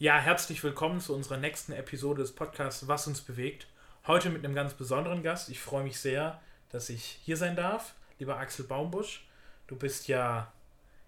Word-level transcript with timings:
Ja, 0.00 0.16
herzlich 0.20 0.62
willkommen 0.62 1.00
zu 1.00 1.12
unserer 1.12 1.38
nächsten 1.38 1.72
Episode 1.72 2.22
des 2.22 2.32
Podcasts 2.32 2.86
Was 2.86 3.08
uns 3.08 3.20
bewegt. 3.20 3.66
Heute 4.06 4.30
mit 4.30 4.44
einem 4.44 4.54
ganz 4.54 4.74
besonderen 4.74 5.24
Gast. 5.24 5.48
Ich 5.48 5.58
freue 5.58 5.82
mich 5.82 5.98
sehr, 5.98 6.40
dass 6.70 6.88
ich 6.88 7.18
hier 7.24 7.36
sein 7.36 7.56
darf. 7.56 7.94
Lieber 8.20 8.38
Axel 8.38 8.64
Baumbusch, 8.64 9.26
du 9.66 9.74
bist 9.74 10.06
ja, 10.06 10.52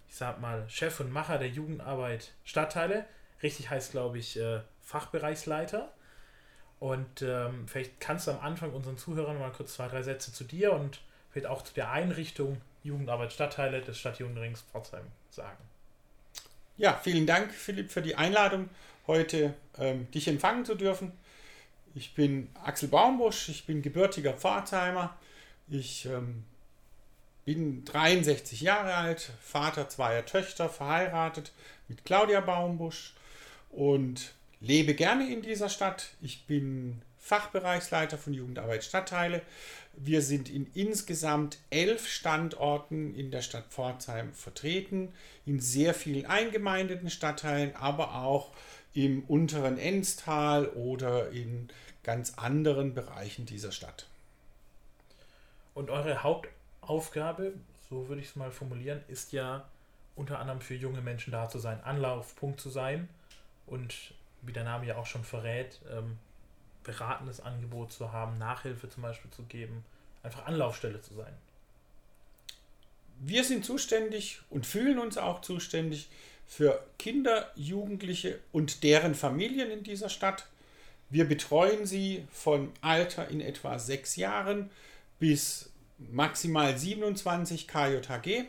ich 0.09 0.17
sag 0.17 0.41
mal, 0.41 0.69
Chef 0.69 0.99
und 0.99 1.13
Macher 1.13 1.39
der 1.39 1.51
Jugendarbeit 1.51 2.33
Stadtteile. 2.43 3.05
Richtig 3.45 3.71
heißt, 3.71 3.93
glaube 3.93 4.19
ich, 4.19 4.37
äh, 4.41 4.59
Fachbereichsleiter. 4.83 5.93
Und 6.81 7.23
ähm, 7.23 7.69
vielleicht 7.69 8.01
kannst 8.01 8.27
du 8.27 8.33
am 8.33 8.41
Anfang 8.41 8.73
unseren 8.73 8.99
Zuhörern 8.99 9.39
mal 9.39 9.53
kurz 9.53 9.75
zwei, 9.75 9.87
drei 9.87 10.03
Sätze 10.03 10.33
zu 10.33 10.43
dir 10.43 10.73
und 10.73 11.01
vielleicht 11.31 11.47
auch 11.47 11.63
zu 11.63 11.75
der 11.75 11.93
Einrichtung 11.93 12.61
Jugendarbeit 12.83 13.33
Stadtteile 13.33 13.83
des 13.83 14.01
Stadtjugendrings 14.01 14.63
Pforzheim 14.63 15.05
sagen. 15.31 15.70
Ja, 16.81 16.95
vielen 16.95 17.27
Dank, 17.27 17.53
Philipp, 17.53 17.91
für 17.91 18.01
die 18.01 18.15
Einladung, 18.15 18.71
heute 19.07 19.53
ähm, 19.77 20.11
dich 20.13 20.27
empfangen 20.29 20.65
zu 20.65 20.75
dürfen. 20.75 21.13
Ich 21.95 22.15
bin 22.15 22.49
Axel 22.65 22.89
Baumbusch, 22.89 23.51
ich 23.51 23.67
bin 23.67 23.83
gebürtiger 23.83 24.33
Pforzheimer. 24.33 25.15
Ich 25.69 26.07
ähm, 26.07 26.43
bin 27.45 27.85
63 27.85 28.63
Jahre 28.63 28.95
alt, 28.95 29.31
Vater 29.43 29.91
zweier 29.91 30.25
Töchter, 30.25 30.71
verheiratet 30.71 31.53
mit 31.89 32.07
Claudia 32.07 32.41
Baumbusch 32.41 33.13
und 33.69 34.33
lebe 34.63 34.95
gerne 34.95 35.31
in 35.31 35.43
dieser 35.43 35.69
Stadt. 35.69 36.15
Ich 36.23 36.47
bin 36.47 37.03
Fachbereichsleiter 37.31 38.19
von 38.19 38.35
Jugendarbeit 38.35 38.83
Stadtteile. 38.83 39.43
Wir 39.95 40.21
sind 40.21 40.51
in 40.51 40.67
insgesamt 40.75 41.59
elf 41.71 42.09
Standorten 42.09 43.15
in 43.15 43.31
der 43.31 43.41
Stadt 43.41 43.67
Pforzheim 43.71 44.33
vertreten, 44.33 45.15
in 45.47 45.61
sehr 45.61 45.95
vielen 45.95 46.27
eingemeindeten 46.27 47.09
Stadtteilen, 47.09 47.77
aber 47.77 48.17
auch 48.17 48.51
im 48.95 49.23
unteren 49.29 49.79
Enstal 49.79 50.67
oder 50.71 51.31
in 51.31 51.69
ganz 52.03 52.35
anderen 52.37 52.95
Bereichen 52.95 53.47
dieser 53.47 53.71
Stadt. 53.71 54.09
Und 55.73 55.89
eure 55.91 56.25
Hauptaufgabe, 56.25 57.53
so 57.89 58.09
würde 58.09 58.23
ich 58.23 58.31
es 58.31 58.35
mal 58.35 58.51
formulieren, 58.51 59.03
ist 59.07 59.31
ja 59.31 59.69
unter 60.17 60.41
anderem 60.41 60.61
für 60.61 60.75
junge 60.75 61.01
Menschen 61.01 61.31
da 61.31 61.49
zu 61.49 61.61
sein, 61.61 61.81
Anlaufpunkt 61.85 62.61
zu 62.61 62.71
sein 62.71 63.09
und 63.67 64.15
wie 64.43 64.53
der 64.53 64.65
Name 64.65 64.85
ja 64.87 64.97
auch 64.97 65.07
schon 65.07 65.23
verrät, 65.23 65.79
ähm, 65.93 66.19
beratendes 66.91 67.41
Angebot 67.41 67.93
zu 67.93 68.13
haben, 68.13 68.39
Nachhilfe 68.39 68.89
zum 68.89 69.03
Beispiel 69.03 69.31
zu 69.31 69.45
geben, 69.45 69.85
einfach 70.23 70.47
Anlaufstelle 70.47 71.01
zu 71.01 71.15
sein. 71.15 71.33
Wir 73.21 73.45
sind 73.45 73.65
zuständig 73.65 74.41
und 74.51 74.67
fühlen 74.67 74.99
uns 74.99 75.19
auch 75.19 75.41
zuständig 75.41 76.09
für 76.47 76.85
Kinder, 76.99 77.51
Jugendliche 77.55 78.41
und 78.51 78.83
deren 78.83 79.15
Familien 79.15 79.71
in 79.71 79.85
dieser 79.85 80.09
Stadt. 80.09 80.47
Wir 81.11 81.29
betreuen 81.29 81.87
sie 81.87 82.27
von 82.33 82.73
Alter 82.81 83.29
in 83.29 83.41
etwa 83.41 83.79
sechs 83.79 84.17
Jahren 84.17 84.71
bis 85.19 85.71
maximal 85.99 86.77
27 86.77 87.69
KJHG 87.69 88.47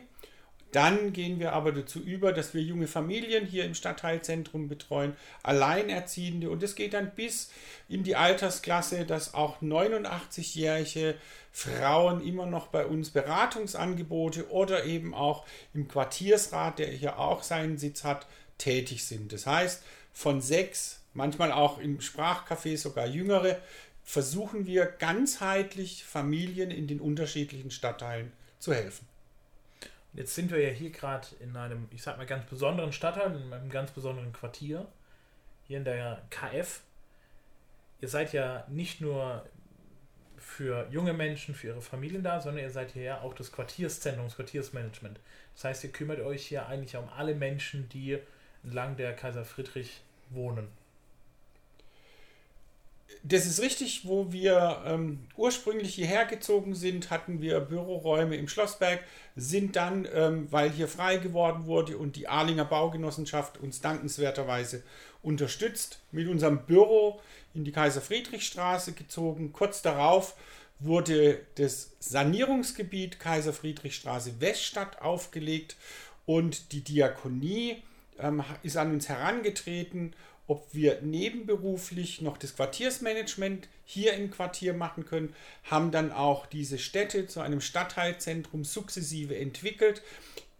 dann 0.72 1.12
gehen 1.12 1.38
wir 1.38 1.52
aber 1.52 1.70
dazu 1.72 2.00
über, 2.00 2.32
dass 2.32 2.54
wir 2.54 2.62
junge 2.62 2.86
Familien 2.86 3.46
hier 3.46 3.64
im 3.64 3.74
Stadtteilzentrum 3.74 4.68
betreuen, 4.68 5.14
Alleinerziehende 5.42 6.50
und 6.50 6.62
es 6.62 6.74
geht 6.74 6.94
dann 6.94 7.14
bis 7.14 7.50
in 7.88 8.02
die 8.02 8.16
Altersklasse, 8.16 9.04
dass 9.04 9.34
auch 9.34 9.60
89-jährige 9.60 11.14
Frauen 11.52 12.26
immer 12.26 12.46
noch 12.46 12.68
bei 12.68 12.86
uns 12.86 13.10
Beratungsangebote 13.10 14.50
oder 14.50 14.84
eben 14.84 15.14
auch 15.14 15.44
im 15.74 15.88
Quartiersrat, 15.88 16.78
der 16.78 16.88
hier 16.88 17.18
auch 17.18 17.42
seinen 17.42 17.76
Sitz 17.76 18.04
hat, 18.04 18.26
tätig 18.56 19.04
sind. 19.04 19.32
Das 19.32 19.46
heißt, 19.46 19.82
von 20.12 20.40
sechs, 20.40 21.00
manchmal 21.12 21.52
auch 21.52 21.78
im 21.78 21.98
Sprachcafé 21.98 22.78
sogar 22.78 23.06
jüngere, 23.06 23.58
versuchen 24.02 24.66
wir 24.66 24.86
ganzheitlich 24.86 26.04
Familien 26.04 26.70
in 26.70 26.86
den 26.86 27.00
unterschiedlichen 27.00 27.70
Stadtteilen 27.70 28.32
zu 28.58 28.72
helfen. 28.72 29.11
Jetzt 30.14 30.34
sind 30.34 30.50
wir 30.50 30.60
ja 30.60 30.68
hier 30.68 30.90
gerade 30.90 31.26
in 31.40 31.56
einem, 31.56 31.88
ich 31.90 32.02
sag 32.02 32.18
mal, 32.18 32.26
ganz 32.26 32.44
besonderen 32.46 32.92
Stadtteil, 32.92 33.34
in 33.34 33.52
einem 33.52 33.70
ganz 33.70 33.90
besonderen 33.92 34.32
Quartier. 34.32 34.86
Hier 35.64 35.78
in 35.78 35.84
der 35.84 36.22
KF. 36.30 36.82
Ihr 38.00 38.08
seid 38.08 38.32
ja 38.32 38.66
nicht 38.68 39.00
nur 39.00 39.46
für 40.36 40.86
junge 40.90 41.12
Menschen, 41.12 41.54
für 41.54 41.68
ihre 41.68 41.80
Familien 41.80 42.22
da, 42.22 42.40
sondern 42.40 42.64
ihr 42.64 42.70
seid 42.70 42.92
hier 42.92 43.02
ja 43.02 43.20
auch 43.20 43.32
das 43.32 43.52
Quartierszentrum, 43.52 44.26
das 44.26 44.36
Quartiersmanagement. 44.36 45.20
Das 45.54 45.64
heißt, 45.64 45.84
ihr 45.84 45.92
kümmert 45.92 46.20
euch 46.20 46.46
hier 46.46 46.66
eigentlich 46.66 46.96
um 46.96 47.08
alle 47.10 47.34
Menschen, 47.34 47.88
die 47.90 48.18
entlang 48.64 48.96
der 48.96 49.14
Kaiser 49.14 49.44
Friedrich 49.44 50.02
wohnen. 50.30 50.68
Das 53.22 53.46
ist 53.46 53.60
richtig, 53.60 54.06
wo 54.06 54.32
wir 54.32 54.82
ähm, 54.84 55.20
ursprünglich 55.36 55.94
hierher 55.94 56.24
gezogen 56.24 56.74
sind, 56.74 57.10
hatten 57.10 57.40
wir 57.40 57.60
Büroräume 57.60 58.36
im 58.36 58.48
Schlossberg, 58.48 59.00
sind 59.36 59.76
dann, 59.76 60.08
ähm, 60.12 60.48
weil 60.50 60.70
hier 60.70 60.88
frei 60.88 61.16
geworden 61.16 61.66
wurde 61.66 61.96
und 61.98 62.16
die 62.16 62.28
Arlinger 62.28 62.64
Baugenossenschaft 62.64 63.58
uns 63.58 63.80
dankenswerterweise 63.80 64.82
unterstützt, 65.22 66.00
mit 66.10 66.28
unserem 66.28 66.66
Büro 66.66 67.20
in 67.54 67.64
die 67.64 67.72
Kaiser-Friedrich-Straße 67.72 68.92
gezogen. 68.92 69.52
Kurz 69.52 69.82
darauf 69.82 70.34
wurde 70.80 71.40
das 71.56 71.92
Sanierungsgebiet 72.00 73.20
Kaiser-Friedrich-Straße 73.20 74.40
Weststadt 74.40 75.00
aufgelegt 75.00 75.76
und 76.26 76.72
die 76.72 76.82
Diakonie 76.82 77.82
ähm, 78.18 78.42
ist 78.62 78.76
an 78.76 78.92
uns 78.92 79.08
herangetreten 79.08 80.14
ob 80.46 80.66
wir 80.72 81.00
nebenberuflich 81.02 82.20
noch 82.20 82.36
das 82.36 82.56
Quartiersmanagement 82.56 83.68
hier 83.84 84.14
im 84.14 84.30
Quartier 84.30 84.74
machen 84.74 85.04
können, 85.04 85.34
haben 85.64 85.90
dann 85.90 86.12
auch 86.12 86.46
diese 86.46 86.78
Städte 86.78 87.26
zu 87.26 87.40
einem 87.40 87.60
Stadtteilzentrum 87.60 88.64
sukzessive 88.64 89.36
entwickelt, 89.36 90.02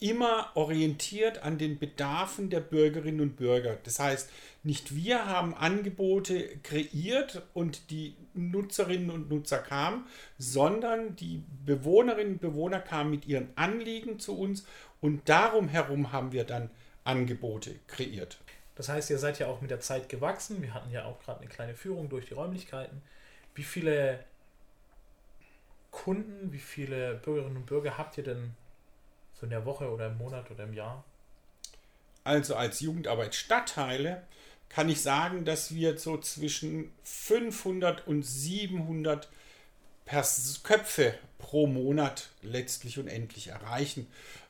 immer 0.02 0.50
orientiert 0.54 1.42
an 1.42 1.58
den 1.58 1.78
Bedarfen 1.78 2.50
der 2.50 2.60
Bürgerinnen 2.60 3.20
und 3.20 3.36
Bürger. 3.36 3.78
Das 3.84 4.00
heißt, 4.00 4.28
nicht 4.64 4.96
wir 4.96 5.26
haben 5.26 5.54
Angebote 5.54 6.58
kreiert 6.62 7.42
und 7.54 7.90
die 7.90 8.14
Nutzerinnen 8.34 9.10
und 9.10 9.30
Nutzer 9.30 9.58
kamen, 9.58 10.06
sondern 10.38 11.14
die 11.16 11.42
Bewohnerinnen 11.64 12.34
und 12.34 12.40
Bewohner 12.40 12.80
kamen 12.80 13.10
mit 13.10 13.26
ihren 13.26 13.50
Anliegen 13.56 14.18
zu 14.18 14.36
uns 14.36 14.64
und 15.00 15.28
darum 15.28 15.68
herum 15.68 16.12
haben 16.12 16.32
wir 16.32 16.44
dann 16.44 16.70
Angebote 17.04 17.74
kreiert. 17.86 18.38
Das 18.74 18.88
heißt, 18.88 19.10
ihr 19.10 19.18
seid 19.18 19.38
ja 19.38 19.48
auch 19.48 19.60
mit 19.60 19.70
der 19.70 19.80
Zeit 19.80 20.08
gewachsen. 20.08 20.62
Wir 20.62 20.72
hatten 20.72 20.90
ja 20.90 21.04
auch 21.04 21.20
gerade 21.20 21.40
eine 21.40 21.48
kleine 21.48 21.74
Führung 21.74 22.08
durch 22.08 22.26
die 22.26 22.34
Räumlichkeiten. 22.34 23.02
Wie 23.54 23.64
viele 23.64 24.24
Kunden, 25.90 26.52
wie 26.52 26.58
viele 26.58 27.14
Bürgerinnen 27.16 27.58
und 27.58 27.66
Bürger 27.66 27.98
habt 27.98 28.16
ihr 28.16 28.24
denn 28.24 28.54
so 29.34 29.44
in 29.44 29.50
der 29.50 29.66
Woche 29.66 29.90
oder 29.90 30.06
im 30.06 30.16
Monat 30.16 30.50
oder 30.50 30.64
im 30.64 30.72
Jahr? 30.72 31.04
Also 32.24 32.56
als 32.56 32.80
Jugendarbeit 32.80 33.34
Stadtteile 33.34 34.22
kann 34.68 34.88
ich 34.88 35.02
sagen, 35.02 35.44
dass 35.44 35.74
wir 35.74 35.98
so 35.98 36.16
zwischen 36.18 36.92
500 37.04 38.06
und 38.06 38.22
700 38.22 39.28
Pers 40.04 40.60
Köpfe 40.62 41.14
pro 41.38 41.66
Monat 41.66 42.30
letztlich 42.42 42.98
und 42.98 43.08
endlich 43.08 43.48
erreichen. 43.48 44.06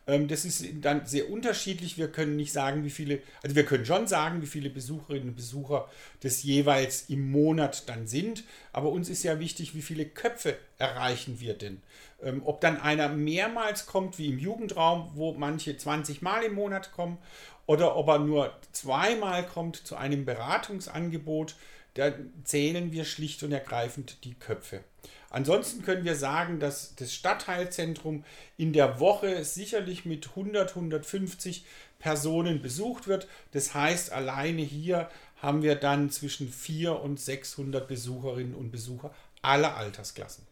Ähm, 0.07 0.27
das 0.27 0.45
ist 0.45 0.65
dann 0.81 1.05
sehr 1.05 1.29
unterschiedlich. 1.29 1.97
Wir 1.97 2.07
können 2.07 2.35
nicht 2.35 2.51
sagen, 2.51 2.83
wie 2.83 2.89
viele, 2.89 3.19
also 3.41 3.55
wir 3.55 3.65
können 3.65 3.85
schon 3.85 4.07
sagen, 4.07 4.41
wie 4.41 4.47
viele 4.47 4.69
Besucherinnen 4.69 5.29
und 5.29 5.35
Besucher 5.35 5.89
das 6.21 6.43
jeweils 6.43 7.09
im 7.09 7.31
Monat 7.31 7.87
dann 7.89 8.07
sind. 8.07 8.43
Aber 8.71 8.89
uns 8.89 9.09
ist 9.09 9.23
ja 9.23 9.39
wichtig, 9.39 9.75
wie 9.75 9.81
viele 9.81 10.05
Köpfe 10.05 10.57
erreichen 10.77 11.39
wir 11.39 11.53
denn. 11.53 11.81
Ähm, 12.21 12.41
ob 12.45 12.61
dann 12.61 12.79
einer 12.79 13.09
mehrmals 13.09 13.85
kommt, 13.85 14.17
wie 14.17 14.27
im 14.29 14.39
Jugendraum, 14.39 15.11
wo 15.15 15.33
manche 15.33 15.77
20 15.77 16.21
Mal 16.21 16.43
im 16.43 16.53
Monat 16.53 16.91
kommen, 16.91 17.17
oder 17.65 17.95
ob 17.95 18.09
er 18.09 18.19
nur 18.19 18.51
zweimal 18.73 19.45
kommt 19.45 19.77
zu 19.77 19.95
einem 19.95 20.25
Beratungsangebot, 20.25 21.55
da 21.95 22.11
zählen 22.43 22.91
wir 22.91 23.05
schlicht 23.05 23.43
und 23.43 23.51
ergreifend 23.51 24.23
die 24.23 24.33
Köpfe. 24.33 24.83
Ansonsten 25.29 25.81
können 25.83 26.05
wir 26.05 26.15
sagen, 26.15 26.59
dass 26.59 26.95
das 26.95 27.13
Stadtteilzentrum 27.13 28.23
in 28.57 28.71
der 28.71 28.99
Woche 28.99 29.43
sicherlich 29.43 30.05
mit 30.05 30.29
100, 30.29 30.69
150 30.69 31.65
Personen 31.97 32.61
besucht 32.61 33.07
wird. 33.07 33.27
Das 33.51 33.73
heißt, 33.73 34.11
alleine 34.11 34.61
hier 34.61 35.09
haben 35.41 35.63
wir 35.63 35.75
dann 35.75 36.09
zwischen 36.11 36.49
400 36.49 37.03
und 37.03 37.19
600 37.19 37.87
Besucherinnen 37.87 38.53
und 38.53 38.71
Besucher 38.71 39.13
aller 39.41 39.75
Altersklassen. 39.75 40.45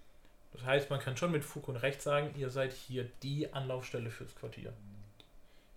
Das 0.53 0.63
heißt, 0.63 0.89
man 0.89 0.99
kann 0.99 1.15
schon 1.15 1.31
mit 1.31 1.43
Fug 1.43 1.67
und 1.67 1.77
Recht 1.77 2.01
sagen, 2.01 2.33
ihr 2.37 2.49
seid 2.49 2.73
hier 2.73 3.07
die 3.23 3.53
Anlaufstelle 3.53 4.09
fürs 4.09 4.35
Quartier. 4.35 4.73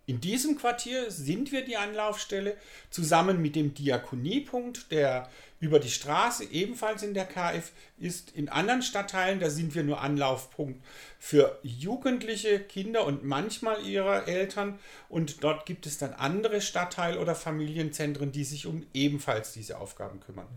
In 0.06 0.20
diesem 0.20 0.58
Quartier 0.58 1.10
sind 1.10 1.50
wir 1.50 1.64
die 1.64 1.78
Anlaufstelle 1.78 2.56
zusammen 2.90 3.40
mit 3.40 3.56
dem 3.56 3.72
Diakoniepunkt, 3.72 4.90
der 4.90 5.30
über 5.60 5.78
die 5.78 5.90
Straße 5.90 6.44
ebenfalls 6.44 7.02
in 7.02 7.14
der 7.14 7.24
KF 7.24 7.72
ist. 7.98 8.32
In 8.32 8.50
anderen 8.50 8.82
Stadtteilen, 8.82 9.40
da 9.40 9.48
sind 9.48 9.74
wir 9.74 9.82
nur 9.82 10.02
Anlaufpunkt 10.02 10.84
für 11.18 11.58
Jugendliche, 11.62 12.60
Kinder 12.60 13.06
und 13.06 13.24
manchmal 13.24 13.82
ihre 13.86 14.26
Eltern. 14.26 14.78
Und 15.08 15.42
dort 15.42 15.64
gibt 15.64 15.86
es 15.86 15.96
dann 15.96 16.12
andere 16.12 16.60
Stadtteil- 16.60 17.16
oder 17.16 17.34
Familienzentren, 17.34 18.30
die 18.30 18.44
sich 18.44 18.66
um 18.66 18.86
ebenfalls 18.92 19.52
diese 19.52 19.78
Aufgaben 19.78 20.20
kümmern. 20.20 20.48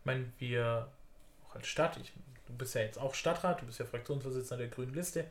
Ich 0.00 0.04
meine, 0.04 0.32
wir 0.40 0.88
auch 1.48 1.54
als 1.54 1.68
Stadt, 1.68 1.96
ich, 2.02 2.12
du 2.48 2.54
bist 2.54 2.74
ja 2.74 2.80
jetzt 2.80 2.98
auch 2.98 3.14
Stadtrat, 3.14 3.62
du 3.62 3.66
bist 3.66 3.78
ja 3.78 3.84
Fraktionsvorsitzender 3.84 4.64
der 4.64 4.74
Grünen 4.74 4.94
Liste. 4.94 5.26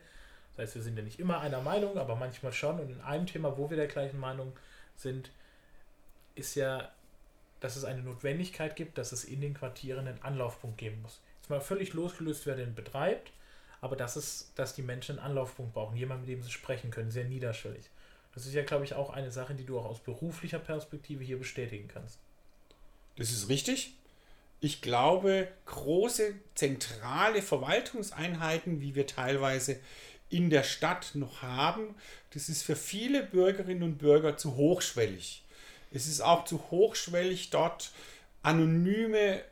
Das 0.56 0.66
heißt, 0.66 0.74
wir 0.76 0.82
sind 0.82 0.96
ja 0.96 1.02
nicht 1.02 1.18
immer 1.18 1.40
einer 1.40 1.60
Meinung, 1.60 1.96
aber 1.98 2.16
manchmal 2.16 2.52
schon. 2.52 2.78
Und 2.78 2.90
in 2.90 3.00
einem 3.00 3.26
Thema, 3.26 3.56
wo 3.56 3.70
wir 3.70 3.76
der 3.76 3.86
gleichen 3.86 4.20
Meinung 4.20 4.52
sind, 4.96 5.30
ist 6.34 6.54
ja, 6.54 6.90
dass 7.60 7.76
es 7.76 7.84
eine 7.84 8.02
Notwendigkeit 8.02 8.76
gibt, 8.76 8.98
dass 8.98 9.12
es 9.12 9.24
in 9.24 9.40
den 9.40 9.54
Quartieren 9.54 10.06
einen 10.06 10.22
Anlaufpunkt 10.22 10.78
geben 10.78 11.00
muss. 11.02 11.20
Jetzt 11.40 11.50
mal 11.50 11.60
völlig 11.60 11.92
losgelöst, 11.92 12.46
wer 12.46 12.56
den 12.56 12.74
betreibt, 12.74 13.32
aber 13.80 13.96
dass 13.96 14.16
es, 14.16 14.52
dass 14.54 14.74
die 14.74 14.82
Menschen 14.82 15.18
einen 15.18 15.26
Anlaufpunkt 15.26 15.72
brauchen, 15.72 15.96
jemanden, 15.96 16.26
mit 16.26 16.30
dem 16.30 16.42
sie 16.42 16.50
sprechen 16.50 16.90
können, 16.90 17.10
sehr 17.10 17.24
niederschwellig. 17.24 17.88
Das 18.34 18.46
ist 18.46 18.54
ja, 18.54 18.62
glaube 18.62 18.84
ich, 18.84 18.94
auch 18.94 19.10
eine 19.10 19.30
Sache, 19.30 19.54
die 19.54 19.64
du 19.64 19.78
auch 19.78 19.84
aus 19.84 20.00
beruflicher 20.00 20.58
Perspektive 20.58 21.24
hier 21.24 21.38
bestätigen 21.38 21.88
kannst. 21.88 22.18
Das 23.16 23.30
ist 23.30 23.48
richtig. 23.48 23.94
Ich 24.60 24.80
glaube, 24.80 25.48
große 25.66 26.34
zentrale 26.54 27.42
Verwaltungseinheiten, 27.42 28.80
wie 28.80 28.94
wir 28.94 29.06
teilweise 29.06 29.80
in 30.32 30.50
der 30.50 30.62
Stadt 30.62 31.12
noch 31.14 31.42
haben, 31.42 31.94
das 32.30 32.48
ist 32.48 32.62
für 32.62 32.76
viele 32.76 33.22
Bürgerinnen 33.22 33.82
und 33.82 33.98
Bürger 33.98 34.36
zu 34.36 34.56
hochschwellig. 34.56 35.44
Es 35.90 36.06
ist 36.06 36.22
auch 36.22 36.44
zu 36.44 36.70
hochschwellig, 36.70 37.50
dort 37.50 37.92
anonyme 38.42 39.42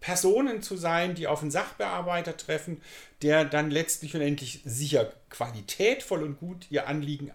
Personen 0.00 0.62
zu 0.62 0.76
sein, 0.76 1.14
die 1.14 1.26
auf 1.26 1.42
einen 1.42 1.50
Sachbearbeiter 1.50 2.36
treffen, 2.36 2.80
der 3.22 3.44
dann 3.44 3.70
letztlich 3.70 4.14
und 4.14 4.22
endlich 4.22 4.60
sicher 4.64 5.12
qualitätvoll 5.28 6.22
und 6.22 6.38
gut 6.38 6.66
ihr 6.70 6.86
Anliegen 6.86 7.32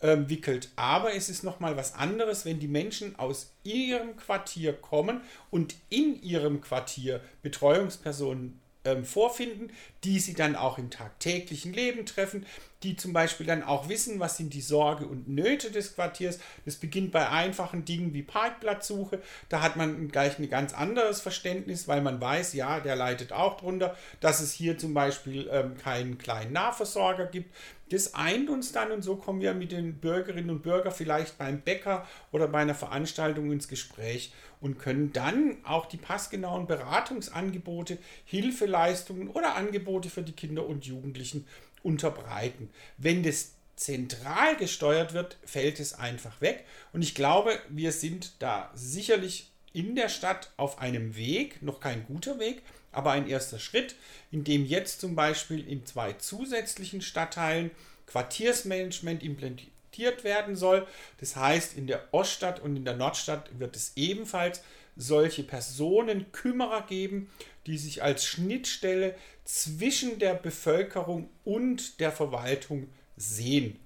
abwickelt. 0.00 0.70
Aber 0.76 1.14
es 1.14 1.28
ist 1.28 1.44
nochmal 1.44 1.76
was 1.76 1.94
anderes, 1.94 2.44
wenn 2.44 2.60
die 2.60 2.68
Menschen 2.68 3.18
aus 3.18 3.52
ihrem 3.62 4.16
Quartier 4.16 4.74
kommen 4.74 5.22
und 5.50 5.76
in 5.88 6.20
ihrem 6.22 6.60
Quartier 6.60 7.22
Betreuungspersonen 7.42 8.60
ähm, 8.84 9.04
vorfinden, 9.04 9.72
die 10.04 10.18
sie 10.20 10.34
dann 10.34 10.56
auch 10.56 10.78
im 10.78 10.90
tagtäglichen 10.90 11.72
Leben 11.72 12.06
treffen, 12.06 12.46
die 12.82 12.96
zum 12.96 13.12
Beispiel 13.12 13.46
dann 13.46 13.62
auch 13.62 13.88
wissen, 13.88 14.20
was 14.20 14.36
sind 14.36 14.54
die 14.54 14.60
Sorge 14.60 15.06
und 15.06 15.28
Nöte 15.28 15.70
des 15.70 15.94
Quartiers. 15.94 16.38
Das 16.64 16.76
beginnt 16.76 17.10
bei 17.10 17.28
einfachen 17.28 17.84
Dingen 17.84 18.14
wie 18.14 18.22
Parkplatzsuche. 18.22 19.20
Da 19.48 19.62
hat 19.62 19.76
man 19.76 20.08
gleich 20.08 20.38
ein 20.38 20.48
ganz 20.48 20.72
anderes 20.72 21.20
Verständnis, 21.20 21.88
weil 21.88 22.00
man 22.00 22.20
weiß, 22.20 22.54
ja, 22.54 22.80
der 22.80 22.96
leidet 22.96 23.32
auch 23.32 23.56
drunter, 23.56 23.96
dass 24.20 24.40
es 24.40 24.52
hier 24.52 24.78
zum 24.78 24.94
Beispiel 24.94 25.48
ähm, 25.50 25.76
keinen 25.76 26.18
kleinen 26.18 26.52
Nahversorger 26.52 27.26
gibt. 27.26 27.52
Das 27.90 28.14
eint 28.14 28.50
uns 28.50 28.72
dann 28.72 28.92
und 28.92 29.02
so 29.02 29.16
kommen 29.16 29.40
wir 29.40 29.54
mit 29.54 29.72
den 29.72 29.94
Bürgerinnen 29.94 30.50
und 30.50 30.62
Bürgern 30.62 30.92
vielleicht 30.92 31.38
beim 31.38 31.62
Bäcker 31.62 32.06
oder 32.32 32.46
bei 32.46 32.58
einer 32.58 32.74
Veranstaltung 32.74 33.50
ins 33.50 33.66
Gespräch 33.66 34.32
und 34.60 34.78
können 34.78 35.12
dann 35.12 35.56
auch 35.64 35.86
die 35.86 35.96
passgenauen 35.96 36.66
Beratungsangebote, 36.66 37.98
Hilfeleistungen 38.24 39.28
oder 39.28 39.54
Angebote 39.54 40.10
für 40.10 40.22
die 40.22 40.32
Kinder 40.32 40.66
und 40.66 40.84
Jugendlichen 40.84 41.46
unterbreiten. 41.82 42.70
Wenn 42.96 43.22
das 43.22 43.52
zentral 43.76 44.56
gesteuert 44.56 45.12
wird, 45.12 45.36
fällt 45.44 45.80
es 45.80 45.94
einfach 45.94 46.40
weg. 46.40 46.64
Und 46.92 47.02
ich 47.02 47.14
glaube, 47.14 47.58
wir 47.68 47.92
sind 47.92 48.32
da 48.40 48.70
sicherlich 48.74 49.50
in 49.72 49.94
der 49.94 50.08
Stadt 50.08 50.50
auf 50.56 50.80
einem 50.80 51.16
Weg, 51.16 51.62
noch 51.62 51.80
kein 51.80 52.04
guter 52.06 52.38
Weg, 52.38 52.62
aber 52.90 53.12
ein 53.12 53.28
erster 53.28 53.58
Schritt, 53.58 53.94
in 54.32 54.44
dem 54.44 54.64
jetzt 54.64 55.00
zum 55.00 55.14
Beispiel 55.14 55.66
in 55.66 55.86
zwei 55.86 56.14
zusätzlichen 56.14 57.02
Stadtteilen 57.02 57.70
Quartiersmanagement 58.06 59.22
implementiert 59.22 60.24
werden 60.24 60.56
soll. 60.56 60.86
Das 61.20 61.36
heißt, 61.36 61.76
in 61.76 61.86
der 61.86 62.02
Oststadt 62.12 62.60
und 62.60 62.76
in 62.76 62.84
der 62.84 62.96
Nordstadt 62.96 63.50
wird 63.58 63.76
es 63.76 63.92
ebenfalls 63.96 64.62
solche 64.96 65.44
Personenkümmerer 65.44 66.82
geben, 66.82 67.30
die 67.68 67.78
sich 67.78 68.02
als 68.02 68.24
Schnittstelle 68.24 69.14
zwischen 69.44 70.18
der 70.18 70.34
Bevölkerung 70.34 71.28
und 71.44 72.00
der 72.00 72.10
Verwaltung 72.10 72.88
sehen. 73.16 73.78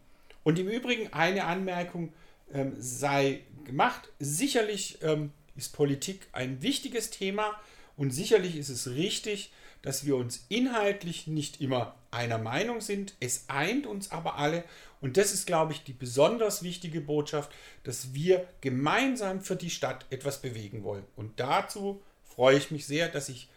Und 0.44 0.58
im 0.58 0.68
Übrigen 0.68 1.12
eine 1.12 1.44
Anmerkung 1.44 2.12
ähm, 2.52 2.74
sei 2.78 3.40
gemacht. 3.64 4.08
Sicherlich 4.18 4.98
ähm, 5.02 5.32
ist 5.56 5.72
Politik 5.72 6.28
ein 6.32 6.62
wichtiges 6.62 7.10
Thema 7.10 7.60
und 7.96 8.10
sicherlich 8.10 8.56
ist 8.56 8.68
es 8.68 8.90
richtig, 8.90 9.52
dass 9.82 10.06
wir 10.06 10.16
uns 10.16 10.46
inhaltlich 10.48 11.26
nicht 11.26 11.60
immer 11.60 11.96
einer 12.10 12.38
Meinung 12.38 12.80
sind. 12.80 13.14
Es 13.20 13.46
eint 13.48 13.86
uns 13.86 14.10
aber 14.10 14.36
alle 14.36 14.64
und 15.00 15.16
das 15.16 15.32
ist, 15.32 15.46
glaube 15.46 15.72
ich, 15.72 15.82
die 15.82 15.92
besonders 15.92 16.62
wichtige 16.62 17.00
Botschaft, 17.00 17.50
dass 17.82 18.14
wir 18.14 18.46
gemeinsam 18.60 19.40
für 19.40 19.56
die 19.56 19.70
Stadt 19.70 20.06
etwas 20.10 20.40
bewegen 20.40 20.84
wollen. 20.84 21.04
Und 21.16 21.40
dazu 21.40 22.00
freue 22.24 22.56
ich 22.56 22.70
mich 22.70 22.86
sehr, 22.86 23.08
dass 23.08 23.28
ich 23.28 23.48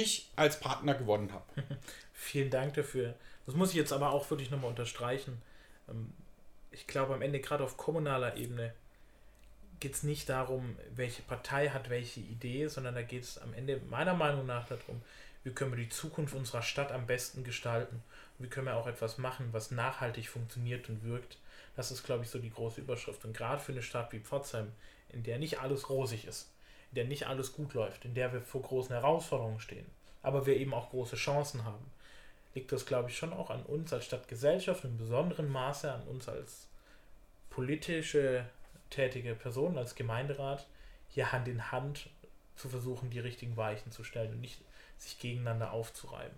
dich 0.00 0.30
als 0.36 0.60
Partner 0.60 0.94
gewonnen 0.94 1.32
habe. 1.32 1.44
Vielen 2.12 2.50
Dank 2.50 2.74
dafür. 2.74 3.14
Das 3.46 3.54
muss 3.54 3.70
ich 3.70 3.76
jetzt 3.76 3.92
aber 3.92 4.10
auch 4.10 4.28
wirklich 4.30 4.50
nochmal 4.50 4.70
unterstreichen. 4.70 5.40
Ähm, 5.88 6.12
ich 6.70 6.86
glaube, 6.86 7.14
am 7.14 7.22
Ende 7.22 7.40
gerade 7.40 7.64
auf 7.64 7.76
kommunaler 7.76 8.36
Ebene 8.36 8.74
geht 9.80 9.94
es 9.94 10.02
nicht 10.02 10.28
darum, 10.28 10.76
welche 10.94 11.22
Partei 11.22 11.68
hat 11.68 11.90
welche 11.90 12.20
Idee, 12.20 12.68
sondern 12.68 12.94
da 12.94 13.02
geht 13.02 13.22
es 13.22 13.38
am 13.38 13.52
Ende 13.54 13.80
meiner 13.88 14.14
Meinung 14.14 14.46
nach 14.46 14.66
darum, 14.66 15.02
wie 15.44 15.50
können 15.50 15.72
wir 15.72 15.82
die 15.82 15.90
Zukunft 15.90 16.34
unserer 16.34 16.62
Stadt 16.62 16.92
am 16.92 17.06
besten 17.06 17.44
gestalten 17.44 18.02
wie 18.38 18.48
können 18.48 18.66
wir 18.66 18.76
auch 18.76 18.86
etwas 18.86 19.18
machen, 19.18 19.48
was 19.52 19.70
nachhaltig 19.70 20.28
funktioniert 20.28 20.88
und 20.88 21.04
wirkt. 21.04 21.38
Das 21.74 21.90
ist, 21.90 22.04
glaube 22.04 22.24
ich, 22.24 22.30
so 22.30 22.38
die 22.38 22.50
große 22.50 22.80
Überschrift. 22.80 23.24
Und 23.24 23.36
gerade 23.36 23.62
für 23.62 23.72
eine 23.72 23.82
Stadt 23.82 24.12
wie 24.12 24.20
Pforzheim, 24.20 24.72
in 25.10 25.22
der 25.22 25.38
nicht 25.38 25.60
alles 25.60 25.88
rosig 25.88 26.26
ist, 26.26 26.48
der 26.96 27.04
nicht 27.04 27.26
alles 27.26 27.52
gut 27.52 27.74
läuft, 27.74 28.04
in 28.04 28.14
der 28.14 28.32
wir 28.32 28.40
vor 28.40 28.62
großen 28.62 28.94
Herausforderungen 28.94 29.60
stehen, 29.60 29.86
aber 30.22 30.46
wir 30.46 30.56
eben 30.56 30.74
auch 30.74 30.90
große 30.90 31.16
Chancen 31.16 31.64
haben, 31.64 31.90
liegt 32.54 32.72
das, 32.72 32.86
glaube 32.86 33.10
ich, 33.10 33.18
schon 33.18 33.32
auch 33.32 33.50
an 33.50 33.62
uns 33.64 33.92
als 33.92 34.06
Stadtgesellschaft, 34.06 34.84
in 34.84 34.96
besonderem 34.96 35.50
Maße 35.50 35.92
an 35.92 36.02
uns 36.04 36.28
als 36.28 36.68
politische 37.50 38.46
tätige 38.90 39.34
Person, 39.34 39.78
als 39.78 39.94
Gemeinderat, 39.94 40.66
hier 41.08 41.32
Hand 41.32 41.48
in 41.48 41.70
Hand 41.70 42.08
zu 42.56 42.68
versuchen, 42.68 43.10
die 43.10 43.20
richtigen 43.20 43.56
Weichen 43.56 43.92
zu 43.92 44.04
stellen 44.04 44.32
und 44.32 44.40
nicht 44.40 44.60
sich 44.98 45.18
gegeneinander 45.18 45.72
aufzureiben. 45.72 46.36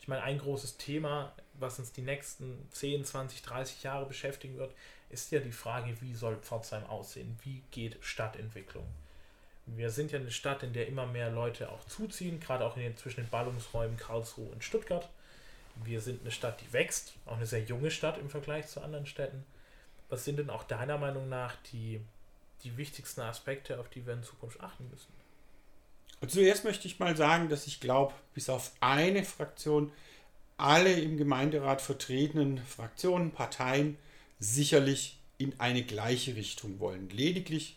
Ich 0.00 0.08
meine, 0.08 0.22
ein 0.22 0.38
großes 0.38 0.78
Thema, 0.78 1.32
was 1.54 1.78
uns 1.78 1.92
die 1.92 2.02
nächsten 2.02 2.66
10, 2.72 3.04
20, 3.04 3.42
30 3.42 3.82
Jahre 3.82 4.06
beschäftigen 4.06 4.56
wird, 4.56 4.74
ist 5.10 5.30
ja 5.32 5.40
die 5.40 5.52
Frage, 5.52 6.00
wie 6.00 6.14
soll 6.14 6.36
Pforzheim 6.36 6.84
aussehen? 6.86 7.38
Wie 7.42 7.62
geht 7.70 7.98
Stadtentwicklung? 8.00 8.86
Wir 9.76 9.90
sind 9.90 10.12
ja 10.12 10.18
eine 10.18 10.30
Stadt, 10.30 10.62
in 10.62 10.72
der 10.72 10.88
immer 10.88 11.06
mehr 11.06 11.30
Leute 11.30 11.70
auch 11.70 11.84
zuziehen, 11.84 12.40
gerade 12.40 12.64
auch 12.64 12.76
in 12.76 12.82
den, 12.82 12.96
zwischen 12.96 13.22
den 13.22 13.30
Ballungsräumen 13.30 13.96
Karlsruhe 13.96 14.50
und 14.50 14.64
Stuttgart. 14.64 15.08
Wir 15.84 16.00
sind 16.00 16.22
eine 16.22 16.30
Stadt, 16.30 16.60
die 16.60 16.72
wächst, 16.72 17.14
auch 17.26 17.36
eine 17.36 17.46
sehr 17.46 17.62
junge 17.62 17.90
Stadt 17.90 18.18
im 18.18 18.30
Vergleich 18.30 18.66
zu 18.66 18.80
anderen 18.80 19.06
Städten. 19.06 19.44
Was 20.08 20.24
sind 20.24 20.38
denn 20.38 20.50
auch 20.50 20.64
deiner 20.64 20.98
Meinung 20.98 21.28
nach 21.28 21.54
die, 21.72 22.00
die 22.64 22.76
wichtigsten 22.76 23.20
Aspekte, 23.20 23.78
auf 23.78 23.88
die 23.88 24.06
wir 24.06 24.14
in 24.14 24.22
Zukunft 24.22 24.60
achten 24.60 24.88
müssen? 24.90 25.12
Zuerst 26.26 26.64
möchte 26.64 26.88
ich 26.88 26.98
mal 26.98 27.16
sagen, 27.16 27.48
dass 27.48 27.66
ich 27.66 27.80
glaube, 27.80 28.12
bis 28.34 28.48
auf 28.48 28.72
eine 28.80 29.22
Fraktion 29.22 29.92
alle 30.56 30.92
im 30.92 31.16
Gemeinderat 31.16 31.80
vertretenen 31.80 32.58
Fraktionen, 32.58 33.30
Parteien 33.30 33.96
sicherlich 34.40 35.20
in 35.38 35.58
eine 35.60 35.84
gleiche 35.84 36.34
Richtung 36.34 36.80
wollen, 36.80 37.08
lediglich 37.10 37.76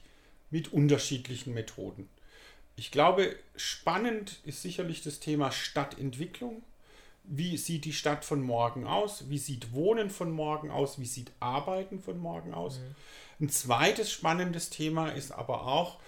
mit 0.51 0.71
unterschiedlichen 0.71 1.53
Methoden. 1.53 2.07
Ich 2.75 2.91
glaube, 2.91 3.35
spannend 3.55 4.39
ist 4.45 4.61
sicherlich 4.61 5.01
das 5.01 5.19
Thema 5.19 5.51
Stadtentwicklung. 5.51 6.63
Wie 7.23 7.57
sieht 7.57 7.85
die 7.85 7.93
Stadt 7.93 8.25
von 8.25 8.41
morgen 8.41 8.85
aus? 8.85 9.29
Wie 9.29 9.37
sieht 9.37 9.73
Wohnen 9.73 10.09
von 10.09 10.31
morgen 10.31 10.71
aus? 10.71 10.99
Wie 10.99 11.05
sieht 11.05 11.31
Arbeiten 11.39 11.99
von 11.99 12.17
morgen 12.17 12.53
aus? 12.53 12.79
Mhm. 12.79 13.45
Ein 13.45 13.49
zweites 13.49 14.11
spannendes 14.11 14.69
Thema 14.69 15.09
ist 15.09 15.31
aber 15.31 15.65
auch, 15.65 15.99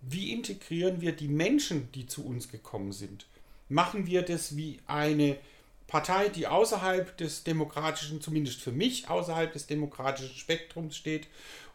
wie 0.00 0.32
integrieren 0.32 1.00
wir 1.00 1.12
die 1.12 1.28
Menschen, 1.28 1.90
die 1.92 2.06
zu 2.06 2.24
uns 2.24 2.50
gekommen 2.50 2.92
sind? 2.92 3.26
Machen 3.68 4.06
wir 4.06 4.22
das 4.22 4.56
wie 4.56 4.78
eine 4.86 5.36
Partei, 5.86 6.28
die 6.28 6.46
außerhalb 6.46 7.16
des 7.16 7.44
demokratischen, 7.44 8.20
zumindest 8.20 8.60
für 8.60 8.72
mich, 8.72 9.08
außerhalb 9.08 9.52
des 9.52 9.66
demokratischen 9.66 10.34
Spektrums 10.36 10.96
steht 10.96 11.28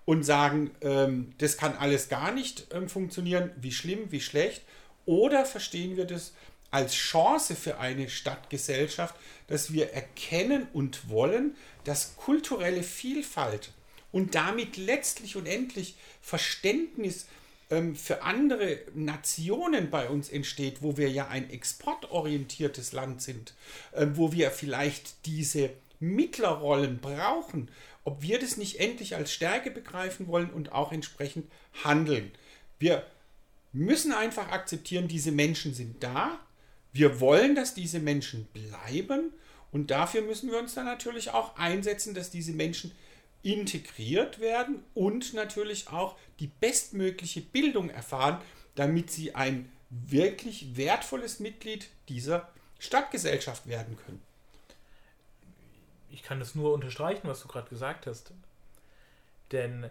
und 0.05 0.23
sagen, 0.23 0.71
ähm, 0.81 1.33
das 1.37 1.57
kann 1.57 1.75
alles 1.75 2.09
gar 2.09 2.31
nicht 2.31 2.67
ähm, 2.73 2.89
funktionieren, 2.89 3.51
wie 3.57 3.71
schlimm, 3.71 4.11
wie 4.11 4.21
schlecht? 4.21 4.63
Oder 5.05 5.45
verstehen 5.45 5.97
wir 5.97 6.05
das 6.05 6.33
als 6.71 6.93
Chance 6.93 7.55
für 7.55 7.79
eine 7.79 8.09
Stadtgesellschaft, 8.09 9.15
dass 9.47 9.73
wir 9.73 9.91
erkennen 9.91 10.67
und 10.73 11.09
wollen, 11.09 11.55
dass 11.83 12.15
kulturelle 12.15 12.83
Vielfalt 12.83 13.71
und 14.11 14.35
damit 14.35 14.77
letztlich 14.77 15.35
und 15.35 15.47
endlich 15.47 15.95
Verständnis 16.21 17.27
ähm, 17.69 17.95
für 17.95 18.23
andere 18.23 18.79
Nationen 18.93 19.89
bei 19.89 20.09
uns 20.09 20.29
entsteht, 20.29 20.81
wo 20.81 20.97
wir 20.97 21.09
ja 21.09 21.27
ein 21.27 21.49
exportorientiertes 21.49 22.93
Land 22.93 23.21
sind, 23.21 23.53
äh, 23.91 24.07
wo 24.13 24.31
wir 24.31 24.51
vielleicht 24.51 25.25
diese 25.25 25.71
Mittlerrollen 25.99 26.99
brauchen, 26.99 27.69
ob 28.03 28.21
wir 28.21 28.39
das 28.39 28.57
nicht 28.57 28.79
endlich 28.79 29.15
als 29.15 29.31
Stärke 29.31 29.71
begreifen 29.71 30.27
wollen 30.27 30.49
und 30.49 30.71
auch 30.71 30.91
entsprechend 30.91 31.51
handeln. 31.83 32.31
Wir 32.79 33.05
müssen 33.73 34.11
einfach 34.11 34.49
akzeptieren, 34.49 35.07
diese 35.07 35.31
Menschen 35.31 35.73
sind 35.73 36.03
da. 36.03 36.39
Wir 36.91 37.19
wollen, 37.19 37.55
dass 37.55 37.73
diese 37.73 37.99
Menschen 37.99 38.47
bleiben. 38.53 39.33
Und 39.71 39.91
dafür 39.91 40.21
müssen 40.21 40.51
wir 40.51 40.59
uns 40.59 40.73
dann 40.73 40.85
natürlich 40.85 41.29
auch 41.29 41.55
einsetzen, 41.57 42.13
dass 42.13 42.29
diese 42.31 42.51
Menschen 42.51 42.91
integriert 43.43 44.39
werden 44.39 44.83
und 44.93 45.33
natürlich 45.33 45.87
auch 45.89 46.17
die 46.39 46.47
bestmögliche 46.47 47.41
Bildung 47.41 47.89
erfahren, 47.89 48.39
damit 48.75 49.11
sie 49.11 49.35
ein 49.35 49.71
wirklich 49.89 50.77
wertvolles 50.77 51.39
Mitglied 51.39 51.87
dieser 52.09 52.49
Stadtgesellschaft 52.79 53.67
werden 53.67 53.97
können. 54.05 54.21
Ich 56.11 56.23
kann 56.23 56.39
das 56.39 56.55
nur 56.55 56.73
unterstreichen, 56.73 57.27
was 57.27 57.41
du 57.41 57.47
gerade 57.47 57.69
gesagt 57.69 58.07
hast. 58.07 58.31
Denn 59.51 59.89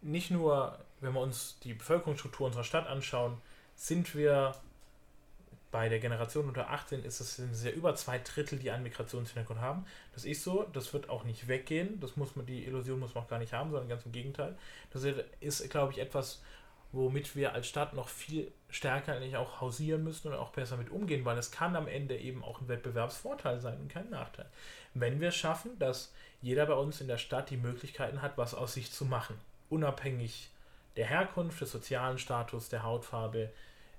nicht 0.00 0.30
nur, 0.30 0.78
wenn 1.00 1.12
wir 1.12 1.20
uns 1.20 1.58
die 1.64 1.74
Bevölkerungsstruktur 1.74 2.46
unserer 2.46 2.64
Stadt 2.64 2.86
anschauen, 2.86 3.40
sind 3.74 4.14
wir 4.14 4.54
bei 5.70 5.88
der 5.88 5.98
Generation 5.98 6.48
unter 6.48 6.70
18 6.70 7.04
ist 7.04 7.20
es 7.20 7.36
sind 7.36 7.62
ja 7.62 7.70
über 7.70 7.94
zwei 7.94 8.18
Drittel, 8.18 8.58
die 8.58 8.70
einen 8.70 8.84
Migrationshintergrund 8.84 9.60
haben. 9.60 9.84
Das 10.14 10.24
ist 10.24 10.42
so, 10.42 10.64
das 10.72 10.94
wird 10.94 11.10
auch 11.10 11.24
nicht 11.24 11.46
weggehen. 11.46 12.00
Das 12.00 12.16
muss 12.16 12.36
man, 12.36 12.46
die 12.46 12.64
Illusion 12.64 12.98
muss 12.98 13.14
man 13.14 13.24
auch 13.24 13.28
gar 13.28 13.38
nicht 13.38 13.52
haben, 13.52 13.70
sondern 13.70 13.88
ganz 13.88 14.06
im 14.06 14.12
Gegenteil. 14.12 14.56
Das 14.92 15.04
ist, 15.40 15.70
glaube 15.70 15.92
ich, 15.92 15.98
etwas, 15.98 16.42
womit 16.92 17.36
wir 17.36 17.52
als 17.52 17.68
Stadt 17.68 17.92
noch 17.92 18.08
viel 18.08 18.50
stärker 18.70 19.12
eigentlich 19.12 19.36
auch 19.36 19.60
hausieren 19.60 20.04
müssen 20.04 20.28
und 20.28 20.34
auch 20.34 20.50
besser 20.50 20.78
mit 20.78 20.90
umgehen, 20.90 21.24
weil 21.26 21.36
es 21.36 21.50
kann 21.50 21.76
am 21.76 21.86
Ende 21.86 22.16
eben 22.16 22.42
auch 22.42 22.60
ein 22.60 22.68
Wettbewerbsvorteil 22.68 23.60
sein 23.60 23.78
und 23.78 23.92
kein 23.92 24.08
Nachteil. 24.08 24.46
Wenn 24.94 25.20
wir 25.20 25.30
schaffen, 25.30 25.78
dass 25.78 26.12
jeder 26.40 26.66
bei 26.66 26.74
uns 26.74 27.00
in 27.00 27.08
der 27.08 27.18
Stadt 27.18 27.50
die 27.50 27.56
Möglichkeiten 27.56 28.22
hat, 28.22 28.38
was 28.38 28.54
aus 28.54 28.74
sich 28.74 28.92
zu 28.92 29.04
machen, 29.04 29.38
unabhängig 29.70 30.50
der 30.96 31.06
Herkunft, 31.06 31.60
des 31.60 31.72
sozialen 31.72 32.18
Status, 32.18 32.68
der 32.68 32.82
Hautfarbe, 32.82 33.50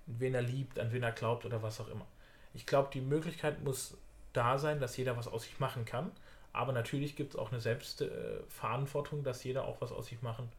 wen 0.05 0.33
er 0.33 0.41
liebt, 0.41 0.79
an 0.79 0.91
wen 0.91 1.03
er 1.03 1.11
glaubt 1.11 1.45
oder 1.45 1.61
was 1.61 1.79
auch 1.79 1.89
immer. 1.89 2.05
Ich 2.53 2.65
glaube, 2.65 2.89
die 2.93 3.01
Möglichkeit 3.01 3.63
muss 3.63 3.97
da 4.33 4.57
sein, 4.57 4.79
dass 4.79 4.97
jeder 4.97 5.17
was 5.17 5.27
aus 5.27 5.43
sich 5.43 5.59
machen 5.59 5.85
kann. 5.85 6.11
Aber 6.51 6.73
natürlich 6.73 7.15
gibt 7.15 7.33
es 7.33 7.39
auch 7.39 7.51
eine 7.51 7.61
Selbstverantwortung, 7.61 9.23
dass 9.23 9.43
jeder 9.43 9.65
auch 9.65 9.81
was 9.81 9.91
aus 9.91 10.07
sich 10.07 10.21
machen 10.21 10.51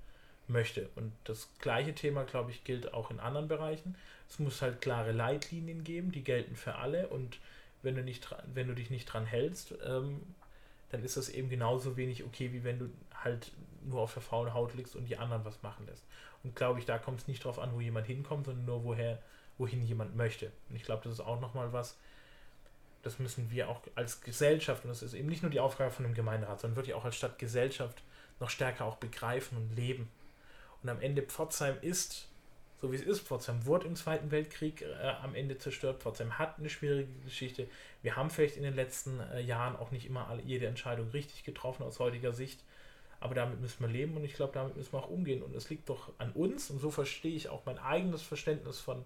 möchte. 0.47 0.89
Und 0.95 1.13
das 1.25 1.49
gleiche 1.59 1.95
Thema, 1.95 2.25
glaube 2.25 2.51
ich, 2.51 2.65
gilt 2.65 2.95
auch 2.95 3.11
in 3.11 3.21
anderen 3.21 3.49
Bereichen. 3.49 3.97
Es 4.29 4.39
muss 4.39 4.63
halt 4.63 4.81
klare 4.81 5.13
Leitlinien 5.13 5.85
geben, 5.85 6.13
die 6.13 6.23
gelten 6.23 6.57
für 6.57 6.77
alle. 6.77 7.09
Und 7.09 7.39
wenn 7.83 7.95
du, 7.95 8.03
nicht, 8.03 8.29
wenn 8.55 8.69
du 8.69 8.75
dich 8.75 8.91
nicht 8.91 9.07
dran 9.07 9.27
hältst, 9.27 9.75
ähm, 9.85 10.21
dann 10.91 11.05
ist 11.05 11.17
das 11.17 11.29
eben 11.29 11.49
genauso 11.49 11.97
wenig 11.97 12.25
okay, 12.25 12.53
wie 12.53 12.65
wenn 12.65 12.79
du 12.79 12.91
halt 13.15 13.53
nur 13.83 14.01
auf 14.01 14.13
der 14.13 14.23
faulen 14.23 14.53
Haut 14.53 14.75
liegst 14.75 14.97
und 14.97 15.07
die 15.07 15.17
anderen 15.17 15.45
was 15.45 15.63
machen 15.63 15.87
lässt. 15.87 16.05
Und 16.43 16.57
glaube 16.57 16.79
ich, 16.79 16.87
da 16.87 16.99
kommt 16.99 17.21
es 17.21 17.29
nicht 17.29 17.45
darauf 17.45 17.59
an, 17.59 17.73
wo 17.75 17.81
jemand 17.81 18.07
hinkommt, 18.07 18.47
sondern 18.47 18.65
nur 18.65 18.85
woher, 18.85 19.23
wohin 19.59 19.83
jemand 19.83 20.17
möchte. 20.17 20.51
Und 20.69 20.77
ich 20.77 20.83
glaube, 20.83 21.03
das 21.05 21.15
ist 21.15 21.21
auch 21.21 21.41
nochmal 21.41 21.73
was, 21.73 21.97
das 23.03 23.19
müssen 23.19 23.51
wir 23.51 23.69
auch 23.69 23.81
als 23.95 24.21
Gesellschaft, 24.21 24.85
und 24.85 24.91
das 24.91 25.03
ist 25.03 25.15
eben 25.15 25.29
nicht 25.29 25.43
nur 25.43 25.51
die 25.51 25.61
Aufgabe 25.61 25.91
von 25.91 26.05
dem 26.05 26.15
Gemeinderat, 26.15 26.61
sondern 26.61 26.77
wirklich 26.77 26.95
auch 26.95 27.05
als 27.05 27.17
Stadtgesellschaft 27.17 28.03
noch 28.41 28.51
stärker 28.51 28.85
auch 28.85 28.97
begreifen 28.97 29.57
und 29.57 29.75
leben. 29.77 30.11
Und 30.83 30.89
am 30.89 31.01
Ende 31.01 31.23
Pforzheim 31.23 31.77
ist, 31.83 32.30
so 32.81 32.91
wie 32.93 32.97
es 32.97 33.03
ist, 33.03 33.21
Pforzheim 33.21 33.67
wurde 33.67 33.87
im 33.87 33.97
Zweiten 33.97 34.31
Weltkrieg 34.31 34.83
äh, 34.83 35.09
am 35.23 35.35
Ende 35.35 35.59
zerstört, 35.59 36.03
Pforzheim 36.03 36.39
hat 36.39 36.59
eine 36.59 36.71
schwierige 36.71 37.13
Geschichte. 37.25 37.69
Wir 38.03 38.17
haben 38.17 38.31
vielleicht 38.31 38.57
in 38.57 38.63
den 38.63 38.75
letzten 38.75 39.21
äh, 39.21 39.41
Jahren 39.41 39.77
auch 39.77 39.91
nicht 39.91 40.07
immer 40.07 40.29
alle, 40.29 40.43
jede 40.43 40.67
Entscheidung 40.67 41.11
richtig 41.11 41.45
getroffen 41.45 41.83
aus 41.83 41.99
heutiger 41.99 42.33
Sicht, 42.33 42.61
aber 43.21 43.35
damit 43.35 43.61
müssen 43.61 43.81
wir 43.81 43.89
leben 43.89 44.17
und 44.17 44.25
ich 44.25 44.35
glaube, 44.35 44.55
damit 44.55 44.77
müssen 44.77 44.93
wir 44.93 44.99
auch 44.99 45.11
umgehen. 45.11 45.43
Und 45.43 45.55
es 45.55 45.69
liegt 45.69 45.89
doch 45.91 46.11
an 46.19 46.33
uns, 46.33 46.71
und 46.71 46.79
so 46.79 46.91
verstehe 46.91 47.35
ich 47.35 47.51
auch 47.51 47.67
mein 47.67 47.79
eigenes 47.79 48.23
Verständnis 48.23 48.81
von 48.81 49.05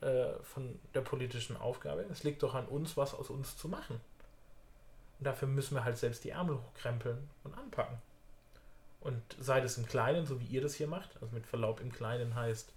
äh, 0.00 0.32
von 0.42 0.78
der 0.94 1.02
politischen 1.02 1.58
Aufgabe. 1.58 2.06
Es 2.10 2.22
liegt 2.22 2.42
doch 2.42 2.54
an 2.54 2.66
uns, 2.66 2.96
was 2.96 3.14
aus 3.14 3.28
uns 3.28 3.58
zu 3.58 3.68
machen. 3.68 4.00
Und 5.18 5.26
dafür 5.26 5.46
müssen 5.46 5.74
wir 5.74 5.84
halt 5.84 5.98
selbst 5.98 6.24
die 6.24 6.30
Ärmel 6.30 6.56
hochkrempeln 6.56 7.28
und 7.44 7.52
anpacken. 7.58 7.98
Und 9.00 9.22
sei 9.38 9.60
das 9.60 9.76
im 9.76 9.86
Kleinen, 9.86 10.24
so 10.24 10.40
wie 10.40 10.46
ihr 10.46 10.62
das 10.62 10.74
hier 10.74 10.86
macht, 10.86 11.10
also 11.20 11.34
mit 11.34 11.46
Verlaub 11.46 11.80
im 11.80 11.92
Kleinen 11.92 12.34
heißt, 12.34 12.72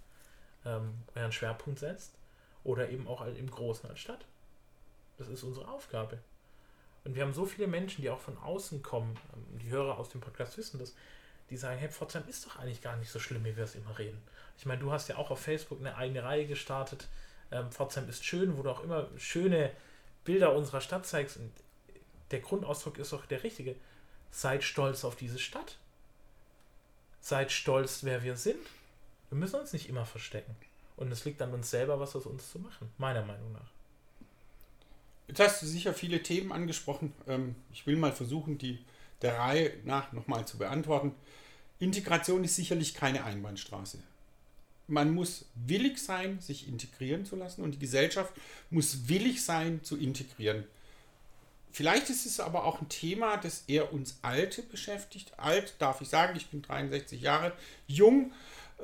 ähm, 0.64 0.94
euren 1.14 1.32
Schwerpunkt 1.32 1.78
setzt, 1.78 2.14
oder 2.62 2.88
eben 2.88 3.06
auch 3.06 3.24
im 3.26 3.50
Großen 3.50 3.88
als 3.88 4.00
Stadt. 4.00 4.24
Das 5.18 5.28
ist 5.28 5.42
unsere 5.42 5.68
Aufgabe. 5.68 6.18
Und 7.04 7.14
wir 7.14 7.22
haben 7.22 7.34
so 7.34 7.44
viele 7.44 7.66
Menschen, 7.66 8.02
die 8.02 8.10
auch 8.10 8.20
von 8.20 8.36
außen 8.38 8.82
kommen, 8.82 9.16
ähm, 9.34 9.58
die 9.58 9.68
Hörer 9.68 9.98
aus 9.98 10.08
dem 10.08 10.20
Podcast 10.20 10.56
wissen 10.56 10.78
das, 10.78 10.94
die 11.50 11.56
sagen, 11.56 11.78
hey, 11.78 11.90
Pforzheim 11.90 12.24
ist 12.26 12.46
doch 12.46 12.56
eigentlich 12.56 12.80
gar 12.80 12.96
nicht 12.96 13.10
so 13.10 13.18
schlimm, 13.18 13.44
wie 13.44 13.56
wir 13.56 13.64
es 13.64 13.74
immer 13.74 13.98
reden. 13.98 14.20
Ich 14.56 14.64
meine, 14.64 14.80
du 14.80 14.90
hast 14.90 15.08
ja 15.08 15.16
auch 15.16 15.30
auf 15.30 15.40
Facebook 15.40 15.78
eine 15.78 15.96
eigene 15.96 16.24
Reihe 16.24 16.46
gestartet. 16.46 17.06
Ähm, 17.52 17.70
Pforzheim 17.70 18.08
ist 18.08 18.24
schön, 18.24 18.56
wo 18.56 18.62
du 18.62 18.70
auch 18.70 18.82
immer 18.82 19.08
schöne 19.18 19.70
Bilder 20.24 20.54
unserer 20.54 20.80
Stadt 20.80 21.06
zeigst. 21.06 21.36
Und 21.36 21.52
der 22.30 22.40
Grundausdruck 22.40 22.98
ist 22.98 23.12
doch 23.12 23.26
der 23.26 23.42
richtige. 23.42 23.76
Seid 24.30 24.64
stolz 24.64 25.04
auf 25.04 25.16
diese 25.16 25.38
Stadt. 25.38 25.76
Seid 27.20 27.52
stolz, 27.52 28.04
wer 28.04 28.22
wir 28.22 28.36
sind. 28.36 28.66
Wir 29.34 29.40
müssen 29.40 29.58
uns 29.58 29.72
nicht 29.72 29.88
immer 29.88 30.06
verstecken. 30.06 30.54
Und 30.96 31.10
es 31.10 31.24
liegt 31.24 31.42
an 31.42 31.52
uns 31.52 31.68
selber, 31.68 31.98
was 31.98 32.14
aus 32.14 32.24
uns 32.24 32.52
zu 32.52 32.60
machen, 32.60 32.88
meiner 32.98 33.24
Meinung 33.24 33.50
nach. 33.50 33.68
Jetzt 35.26 35.40
hast 35.40 35.60
du 35.60 35.66
sicher 35.66 35.92
viele 35.92 36.22
Themen 36.22 36.52
angesprochen. 36.52 37.12
Ähm, 37.26 37.56
ich 37.72 37.84
will 37.84 37.96
mal 37.96 38.12
versuchen, 38.12 38.58
die 38.58 38.78
der 39.22 39.36
Reihe 39.36 39.72
nach 39.84 40.12
nochmal 40.12 40.46
zu 40.46 40.56
beantworten. 40.56 41.16
Integration 41.80 42.44
ist 42.44 42.54
sicherlich 42.54 42.94
keine 42.94 43.24
Einbahnstraße 43.24 43.98
man 44.86 45.14
muss 45.14 45.46
willig 45.54 45.98
sein, 45.98 46.40
sich 46.40 46.68
integrieren 46.68 47.24
zu 47.24 47.36
lassen 47.36 47.62
und 47.62 47.72
die 47.72 47.78
Gesellschaft 47.78 48.34
muss 48.70 49.08
willig 49.08 49.42
sein, 49.42 49.82
zu 49.82 49.96
integrieren. 49.96 50.64
Vielleicht 51.72 52.08
ist 52.08 52.26
es 52.26 52.38
aber 52.38 52.64
auch 52.64 52.80
ein 52.80 52.88
Thema, 52.88 53.36
das 53.36 53.64
eher 53.66 53.92
uns 53.92 54.18
Alte 54.22 54.62
beschäftigt. 54.62 55.32
Alt 55.38 55.74
darf 55.80 56.00
ich 56.00 56.08
sagen, 56.08 56.36
ich 56.36 56.48
bin 56.48 56.62
63 56.62 57.20
Jahre 57.20 57.52
jung, 57.88 58.30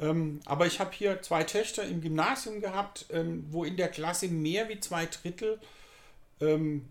ähm, 0.00 0.40
aber 0.44 0.66
ich 0.66 0.80
habe 0.80 0.92
hier 0.92 1.22
zwei 1.22 1.44
Töchter 1.44 1.84
im 1.84 2.00
Gymnasium 2.00 2.60
gehabt, 2.60 3.06
ähm, 3.10 3.46
wo 3.50 3.64
in 3.64 3.76
der 3.76 3.88
Klasse 3.88 4.28
mehr 4.28 4.68
wie 4.68 4.80
zwei 4.80 5.06
Drittel 5.06 5.58
ähm, 6.40 6.86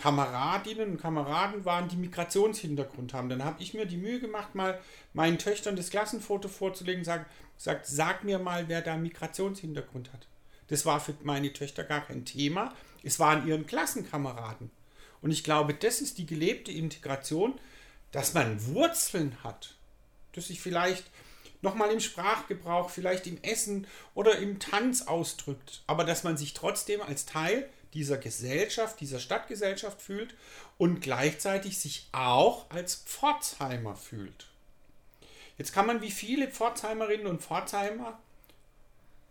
Kameradinnen 0.00 0.92
und 0.92 1.00
Kameraden 1.00 1.64
waren, 1.64 1.88
die 1.88 1.96
Migrationshintergrund 1.96 3.14
haben. 3.14 3.28
Dann 3.28 3.44
habe 3.44 3.62
ich 3.62 3.74
mir 3.74 3.86
die 3.86 3.96
Mühe 3.96 4.20
gemacht, 4.20 4.54
mal 4.54 4.78
meinen 5.14 5.38
Töchtern 5.38 5.76
das 5.76 5.90
Klassenfoto 5.90 6.48
vorzulegen, 6.48 7.04
sagen, 7.04 7.24
sagt, 7.56 7.86
sag 7.86 8.22
mir 8.22 8.38
mal, 8.38 8.68
wer 8.68 8.82
da 8.82 8.96
Migrationshintergrund 8.96 10.12
hat. 10.12 10.26
Das 10.68 10.84
war 10.84 11.00
für 11.00 11.14
meine 11.22 11.52
Töchter 11.52 11.84
gar 11.84 12.02
kein 12.02 12.24
Thema. 12.24 12.74
Es 13.02 13.18
waren 13.18 13.46
ihren 13.46 13.66
Klassenkameraden. 13.66 14.70
Und 15.22 15.30
ich 15.30 15.42
glaube, 15.42 15.74
das 15.74 16.00
ist 16.00 16.18
die 16.18 16.26
gelebte 16.26 16.70
Integration, 16.70 17.58
dass 18.12 18.34
man 18.34 18.64
Wurzeln 18.66 19.36
hat, 19.42 19.74
dass 20.32 20.48
sich 20.48 20.60
vielleicht 20.60 21.04
nochmal 21.62 21.90
im 21.90 22.00
Sprachgebrauch, 22.00 22.90
vielleicht 22.90 23.26
im 23.26 23.42
Essen 23.42 23.86
oder 24.14 24.38
im 24.38 24.58
Tanz 24.58 25.02
ausdrückt, 25.02 25.82
aber 25.86 26.04
dass 26.04 26.24
man 26.24 26.36
sich 26.36 26.54
trotzdem 26.54 27.00
als 27.02 27.26
Teil 27.26 27.68
dieser 27.94 28.18
Gesellschaft, 28.18 29.00
dieser 29.00 29.18
Stadtgesellschaft 29.18 30.00
fühlt 30.00 30.34
und 30.76 31.00
gleichzeitig 31.00 31.78
sich 31.78 32.08
auch 32.12 32.70
als 32.70 32.96
Pforzheimer 32.96 33.96
fühlt. 33.96 34.46
Jetzt 35.56 35.72
kann 35.72 35.86
man 35.86 36.02
wie 36.02 36.10
viele 36.10 36.48
Pforzheimerinnen 36.48 37.26
und 37.26 37.42
Pforzheimer, 37.42 38.18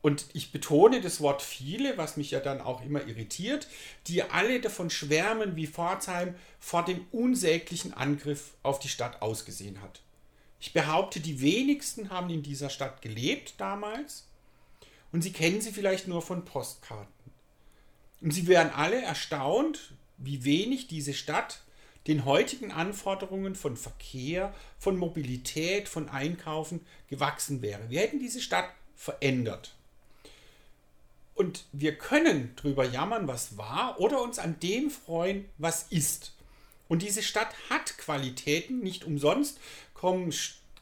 und 0.07 0.27
ich 0.34 0.53
betone 0.53 1.01
das 1.01 1.19
Wort 1.19 1.41
viele, 1.41 1.98
was 1.98 2.15
mich 2.15 2.31
ja 2.31 2.39
dann 2.39 2.62
auch 2.62 2.81
immer 2.81 3.05
irritiert, 3.07 3.67
die 4.07 4.24
alle 4.24 4.62
davon 4.62 4.89
schwärmen, 4.89 5.57
wie 5.57 5.67
Pforzheim 5.67 6.36
vor 6.60 6.86
dem 6.86 7.05
unsäglichen 7.12 7.93
Angriff 7.93 8.53
auf 8.63 8.79
die 8.79 8.89
Stadt 8.89 9.22
ausgesehen 9.22 9.81
hat. 9.81 10.01
Ich 10.60 10.74
behaupte, 10.74 11.20
die 11.20 11.42
wenigsten 11.42 12.10
haben 12.10 12.30
in 12.30 12.44
dieser 12.44 12.70
Stadt 12.70 13.02
gelebt 13.02 13.56
damals 13.58 14.28
und 15.12 15.22
sie 15.22 15.32
kennen 15.32 15.62
sie 15.62 15.72
vielleicht 15.72 16.08
nur 16.08 16.22
von 16.22 16.46
Postkarten. 16.46 17.14
Und 18.22 18.32
sie 18.32 18.48
wären 18.48 18.72
alle 18.72 19.02
erstaunt, 19.02 19.94
wie 20.18 20.44
wenig 20.44 20.88
diese 20.88 21.14
Stadt 21.14 21.62
den 22.08 22.26
heutigen 22.26 22.72
Anforderungen 22.72 23.56
von 23.56 23.78
Verkehr, 23.78 24.54
von 24.80 24.98
Mobilität, 24.98 25.88
von 25.90 26.10
Einkaufen 26.10 26.86
gewachsen 27.10 27.62
wäre. 27.62 27.90
Wir 27.90 28.02
hätten 28.02 28.20
diese 28.20 28.42
Stadt 28.42 28.70
verändert. 28.96 29.76
Und 31.36 31.66
wir 31.72 31.96
können 31.96 32.56
drüber 32.56 32.86
jammern, 32.86 33.28
was 33.28 33.58
war, 33.58 34.00
oder 34.00 34.24
uns 34.24 34.40
an 34.40 34.60
dem 34.60 34.90
freuen, 34.90 35.46
was 35.60 35.84
ist. 35.92 36.34
Und 36.88 37.02
diese 37.02 37.22
Stadt 37.22 37.54
hat 37.70 37.98
Qualitäten, 37.98 38.80
nicht 38.80 39.04
umsonst 39.04 39.60
kommen 40.00 40.34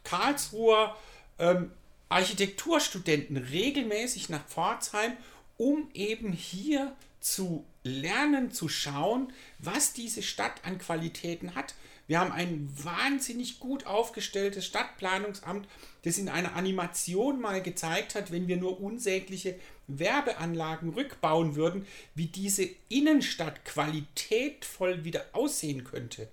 Karlsruher 0.03 0.95
ähm, 1.39 1.71
Architekturstudenten 2.09 3.37
regelmäßig 3.37 4.29
nach 4.29 4.45
Pforzheim, 4.45 5.13
um 5.57 5.89
eben 5.93 6.31
hier 6.31 6.95
zu 7.19 7.65
lernen, 7.83 8.51
zu 8.51 8.69
schauen, 8.69 9.31
was 9.57 9.93
diese 9.93 10.21
Stadt 10.21 10.63
an 10.63 10.77
Qualitäten 10.77 11.55
hat. 11.55 11.75
Wir 12.07 12.19
haben 12.19 12.31
ein 12.31 12.69
wahnsinnig 12.83 13.59
gut 13.59 13.87
aufgestelltes 13.87 14.65
Stadtplanungsamt, 14.65 15.67
das 16.03 16.19
in 16.19 16.29
einer 16.29 16.55
Animation 16.55 17.41
mal 17.41 17.63
gezeigt 17.63 18.13
hat, 18.13 18.31
wenn 18.31 18.47
wir 18.47 18.57
nur 18.57 18.79
unsägliche 18.79 19.55
Werbeanlagen 19.87 20.89
rückbauen 20.89 21.55
würden, 21.55 21.87
wie 22.13 22.27
diese 22.27 22.69
Innenstadt 22.89 23.65
qualitätvoll 23.65 25.03
wieder 25.03 25.25
aussehen 25.31 25.83
könnte. 25.83 26.27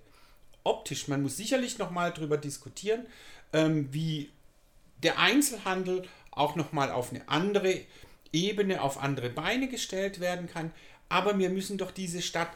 Optisch, 0.63 1.07
man 1.07 1.21
muss 1.21 1.37
sicherlich 1.37 1.77
noch 1.77 1.91
mal 1.91 2.11
darüber 2.11 2.37
diskutieren, 2.37 3.05
ähm, 3.51 3.89
wie 3.91 4.29
der 5.03 5.19
Einzelhandel 5.19 6.07
auch 6.31 6.55
noch 6.55 6.71
mal 6.71 6.91
auf 6.91 7.11
eine 7.11 7.27
andere 7.27 7.81
Ebene, 8.31 8.81
auf 8.81 9.01
andere 9.01 9.29
Beine 9.29 9.67
gestellt 9.67 10.19
werden 10.19 10.47
kann. 10.47 10.71
Aber 11.09 11.37
wir 11.37 11.49
müssen 11.49 11.77
doch 11.77 11.91
diese 11.91 12.21
Stadt 12.21 12.49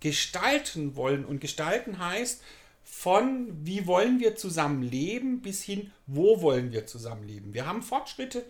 gestalten 0.00 0.96
wollen. 0.96 1.24
Und 1.24 1.40
gestalten 1.40 1.98
heißt, 1.98 2.42
von 2.82 3.48
wie 3.64 3.86
wollen 3.86 4.18
wir 4.18 4.36
zusammenleben 4.36 5.40
bis 5.40 5.62
hin, 5.62 5.92
wo 6.06 6.42
wollen 6.42 6.72
wir 6.72 6.86
zusammenleben. 6.86 7.54
Wir 7.54 7.66
haben 7.66 7.82
Fortschritte, 7.82 8.44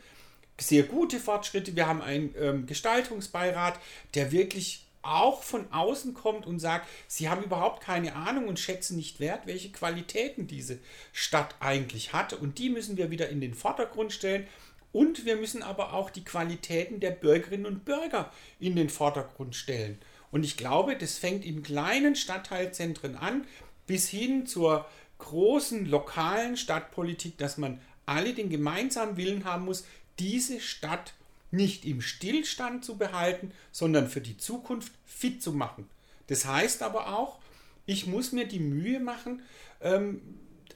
sehr 0.58 0.84
gute 0.84 1.20
Fortschritte. 1.20 1.76
Wir 1.76 1.86
haben 1.86 2.00
einen 2.00 2.34
ähm, 2.38 2.66
Gestaltungsbeirat, 2.66 3.78
der 4.14 4.32
wirklich 4.32 4.81
auch 5.02 5.42
von 5.42 5.70
außen 5.72 6.14
kommt 6.14 6.46
und 6.46 6.58
sagt, 6.58 6.88
sie 7.06 7.28
haben 7.28 7.42
überhaupt 7.42 7.82
keine 7.82 8.14
Ahnung 8.14 8.48
und 8.48 8.58
schätzen 8.58 8.96
nicht 8.96 9.20
wert, 9.20 9.46
welche 9.46 9.70
Qualitäten 9.70 10.46
diese 10.46 10.78
Stadt 11.12 11.54
eigentlich 11.60 12.12
hat. 12.12 12.32
Und 12.32 12.58
die 12.58 12.70
müssen 12.70 12.96
wir 12.96 13.10
wieder 13.10 13.28
in 13.28 13.40
den 13.40 13.54
Vordergrund 13.54 14.12
stellen. 14.12 14.46
Und 14.92 15.24
wir 15.24 15.36
müssen 15.36 15.62
aber 15.62 15.94
auch 15.94 16.10
die 16.10 16.24
Qualitäten 16.24 17.00
der 17.00 17.10
Bürgerinnen 17.10 17.66
und 17.66 17.84
Bürger 17.84 18.30
in 18.60 18.76
den 18.76 18.90
Vordergrund 18.90 19.56
stellen. 19.56 19.98
Und 20.30 20.44
ich 20.44 20.56
glaube, 20.56 20.96
das 20.96 21.18
fängt 21.18 21.44
in 21.44 21.62
kleinen 21.62 22.14
Stadtteilzentren 22.14 23.16
an, 23.16 23.44
bis 23.86 24.08
hin 24.08 24.46
zur 24.46 24.86
großen 25.18 25.86
lokalen 25.86 26.56
Stadtpolitik, 26.56 27.38
dass 27.38 27.58
man 27.58 27.80
alle 28.06 28.34
den 28.34 28.50
gemeinsamen 28.50 29.16
Willen 29.16 29.44
haben 29.44 29.64
muss, 29.64 29.84
diese 30.18 30.60
Stadt 30.60 31.14
nicht 31.52 31.84
im 31.84 32.00
Stillstand 32.00 32.84
zu 32.84 32.96
behalten, 32.96 33.52
sondern 33.70 34.08
für 34.08 34.20
die 34.20 34.36
Zukunft 34.36 34.92
fit 35.06 35.42
zu 35.42 35.52
machen. 35.52 35.88
Das 36.26 36.46
heißt 36.46 36.82
aber 36.82 37.14
auch, 37.14 37.38
ich 37.86 38.06
muss 38.06 38.32
mir 38.32 38.46
die 38.46 38.58
Mühe 38.58 39.00
machen, 39.00 39.42
ähm, 39.80 40.20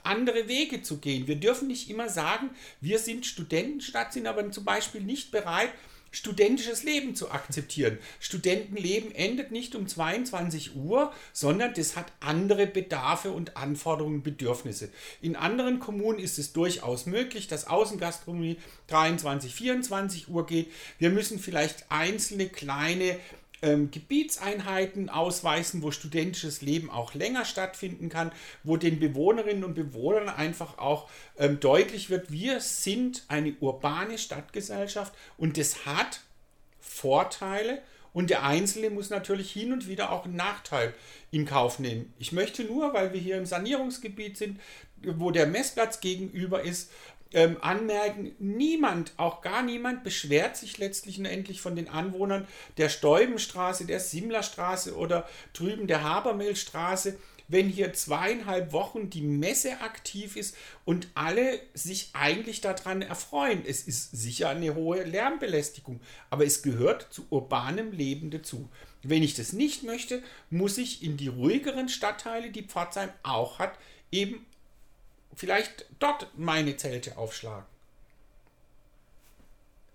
andere 0.02 0.48
Wege 0.48 0.82
zu 0.82 0.98
gehen. 0.98 1.26
Wir 1.26 1.36
dürfen 1.36 1.68
nicht 1.68 1.90
immer 1.90 2.08
sagen, 2.08 2.50
wir 2.80 2.98
sind 2.98 3.26
Studentenstadt, 3.26 4.12
sind 4.12 4.26
aber 4.26 4.50
zum 4.52 4.64
Beispiel 4.64 5.00
nicht 5.00 5.30
bereit, 5.30 5.70
studentisches 6.16 6.82
Leben 6.82 7.14
zu 7.14 7.30
akzeptieren. 7.30 7.98
Studentenleben 8.20 9.14
endet 9.14 9.52
nicht 9.52 9.74
um 9.74 9.86
22 9.86 10.74
Uhr, 10.74 11.12
sondern 11.34 11.74
das 11.74 11.94
hat 11.94 12.06
andere 12.20 12.66
Bedarfe 12.66 13.30
und 13.30 13.58
Anforderungen, 13.58 14.22
Bedürfnisse. 14.22 14.88
In 15.20 15.36
anderen 15.36 15.78
Kommunen 15.78 16.18
ist 16.18 16.38
es 16.38 16.54
durchaus 16.54 17.04
möglich, 17.04 17.48
dass 17.48 17.66
Außengastronomie 17.66 18.56
23, 18.86 19.54
24 19.54 20.28
Uhr 20.28 20.46
geht. 20.46 20.72
Wir 20.98 21.10
müssen 21.10 21.38
vielleicht 21.38 21.84
einzelne 21.90 22.48
kleine 22.48 23.18
ähm, 23.62 23.90
Gebietseinheiten 23.90 25.08
ausweisen, 25.08 25.82
wo 25.82 25.90
studentisches 25.90 26.62
Leben 26.62 26.90
auch 26.90 27.14
länger 27.14 27.44
stattfinden 27.44 28.08
kann, 28.08 28.32
wo 28.64 28.76
den 28.76 28.98
Bewohnerinnen 29.00 29.64
und 29.64 29.74
Bewohnern 29.74 30.28
einfach 30.28 30.78
auch 30.78 31.08
ähm, 31.38 31.60
deutlich 31.60 32.10
wird, 32.10 32.30
wir 32.30 32.60
sind 32.60 33.24
eine 33.28 33.54
urbane 33.60 34.18
Stadtgesellschaft 34.18 35.14
und 35.36 35.58
das 35.58 35.86
hat 35.86 36.20
Vorteile 36.80 37.82
und 38.12 38.30
der 38.30 38.44
Einzelne 38.44 38.88
muss 38.88 39.10
natürlich 39.10 39.52
hin 39.52 39.74
und 39.74 39.88
wieder 39.88 40.10
auch 40.10 40.24
einen 40.24 40.36
Nachteil 40.36 40.94
in 41.30 41.44
Kauf 41.44 41.78
nehmen. 41.78 42.14
Ich 42.18 42.32
möchte 42.32 42.64
nur, 42.64 42.94
weil 42.94 43.12
wir 43.12 43.20
hier 43.20 43.36
im 43.36 43.44
Sanierungsgebiet 43.44 44.38
sind, 44.38 44.58
wo 45.02 45.30
der 45.30 45.46
Messplatz 45.46 46.00
gegenüber 46.00 46.62
ist, 46.62 46.90
ähm, 47.32 47.56
anmerken, 47.60 48.32
niemand, 48.38 49.12
auch 49.16 49.40
gar 49.40 49.62
niemand 49.62 50.04
beschwert 50.04 50.56
sich 50.56 50.78
letztlich 50.78 51.18
und 51.18 51.24
endlich 51.24 51.60
von 51.60 51.76
den 51.76 51.88
Anwohnern 51.88 52.46
der 52.76 52.88
Stäubenstraße, 52.88 53.84
der 53.84 54.00
Simlerstraße 54.00 54.96
oder 54.96 55.28
drüben 55.52 55.86
der 55.86 56.02
Habermehlstraße, 56.02 57.18
wenn 57.48 57.68
hier 57.68 57.92
zweieinhalb 57.92 58.72
Wochen 58.72 59.10
die 59.10 59.22
Messe 59.22 59.80
aktiv 59.80 60.36
ist 60.36 60.56
und 60.84 61.08
alle 61.14 61.60
sich 61.74 62.10
eigentlich 62.12 62.60
daran 62.60 63.02
erfreuen. 63.02 63.62
Es 63.66 63.82
ist 63.82 64.10
sicher 64.12 64.48
eine 64.48 64.74
hohe 64.74 65.04
Lärmbelästigung, 65.04 66.00
aber 66.30 66.44
es 66.44 66.62
gehört 66.62 67.06
zu 67.10 67.26
urbanem 67.30 67.92
Leben 67.92 68.30
dazu. 68.30 68.68
Wenn 69.02 69.22
ich 69.22 69.34
das 69.34 69.52
nicht 69.52 69.84
möchte, 69.84 70.22
muss 70.50 70.78
ich 70.78 71.02
in 71.02 71.16
die 71.16 71.28
ruhigeren 71.28 71.88
Stadtteile, 71.88 72.50
die 72.50 72.64
Pforzheim 72.64 73.10
auch 73.22 73.58
hat, 73.58 73.78
eben 74.10 74.44
vielleicht 75.36 75.86
dort 75.98 76.36
meine 76.36 76.76
Zelte 76.76 77.16
aufschlagen. 77.16 77.66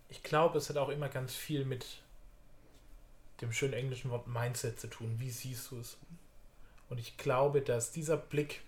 Ich 0.07 0.23
glaube, 0.23 0.57
es 0.57 0.69
hat 0.69 0.77
auch 0.77 0.89
immer 0.89 1.09
ganz 1.09 1.33
viel 1.33 1.65
mit 1.65 1.85
dem 3.41 3.51
schönen 3.51 3.73
englischen 3.73 4.11
Wort 4.11 4.27
Mindset 4.27 4.79
zu 4.79 4.87
tun. 4.87 5.15
Wie 5.19 5.31
siehst 5.31 5.71
du 5.71 5.79
es? 5.79 5.97
Und 6.89 6.99
ich 6.99 7.17
glaube, 7.17 7.61
dass 7.61 7.91
dieser 7.91 8.17
Blick 8.17 8.61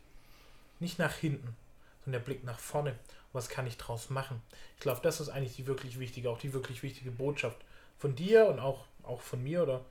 nicht 0.80 1.00
nach 1.00 1.14
hinten, 1.14 1.56
sondern 2.04 2.22
der 2.22 2.26
Blick 2.26 2.44
nach 2.44 2.60
vorne, 2.60 2.98
was 3.34 3.50
kann 3.50 3.68
ich 3.68 3.78
draus 3.78 4.10
machen? 4.10 4.42
Ich 4.76 4.82
glaube, 4.82 5.02
das 5.02 5.20
ist 5.20 5.30
eigentlich 5.30 5.56
die 5.56 5.68
wirklich 5.68 6.00
wichtige, 6.00 6.30
auch 6.30 6.40
die 6.40 6.54
wirklich 6.54 6.84
wichtige 6.84 7.12
Botschaft 7.12 7.58
von 7.98 8.16
dir 8.16 8.48
und 8.48 8.60
auch, 8.60 8.86
auch 9.04 9.22
von 9.22 9.44
mir 9.44 9.64
oder 9.64 9.86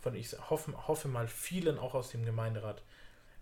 von, 0.00 0.14
ich 0.14 0.32
hoffe, 0.50 0.86
hoffe 0.86 1.08
mal 1.08 1.28
vielen 1.28 1.78
auch 1.78 1.94
aus 1.94 2.10
dem 2.10 2.24
Gemeinderat, 2.24 2.82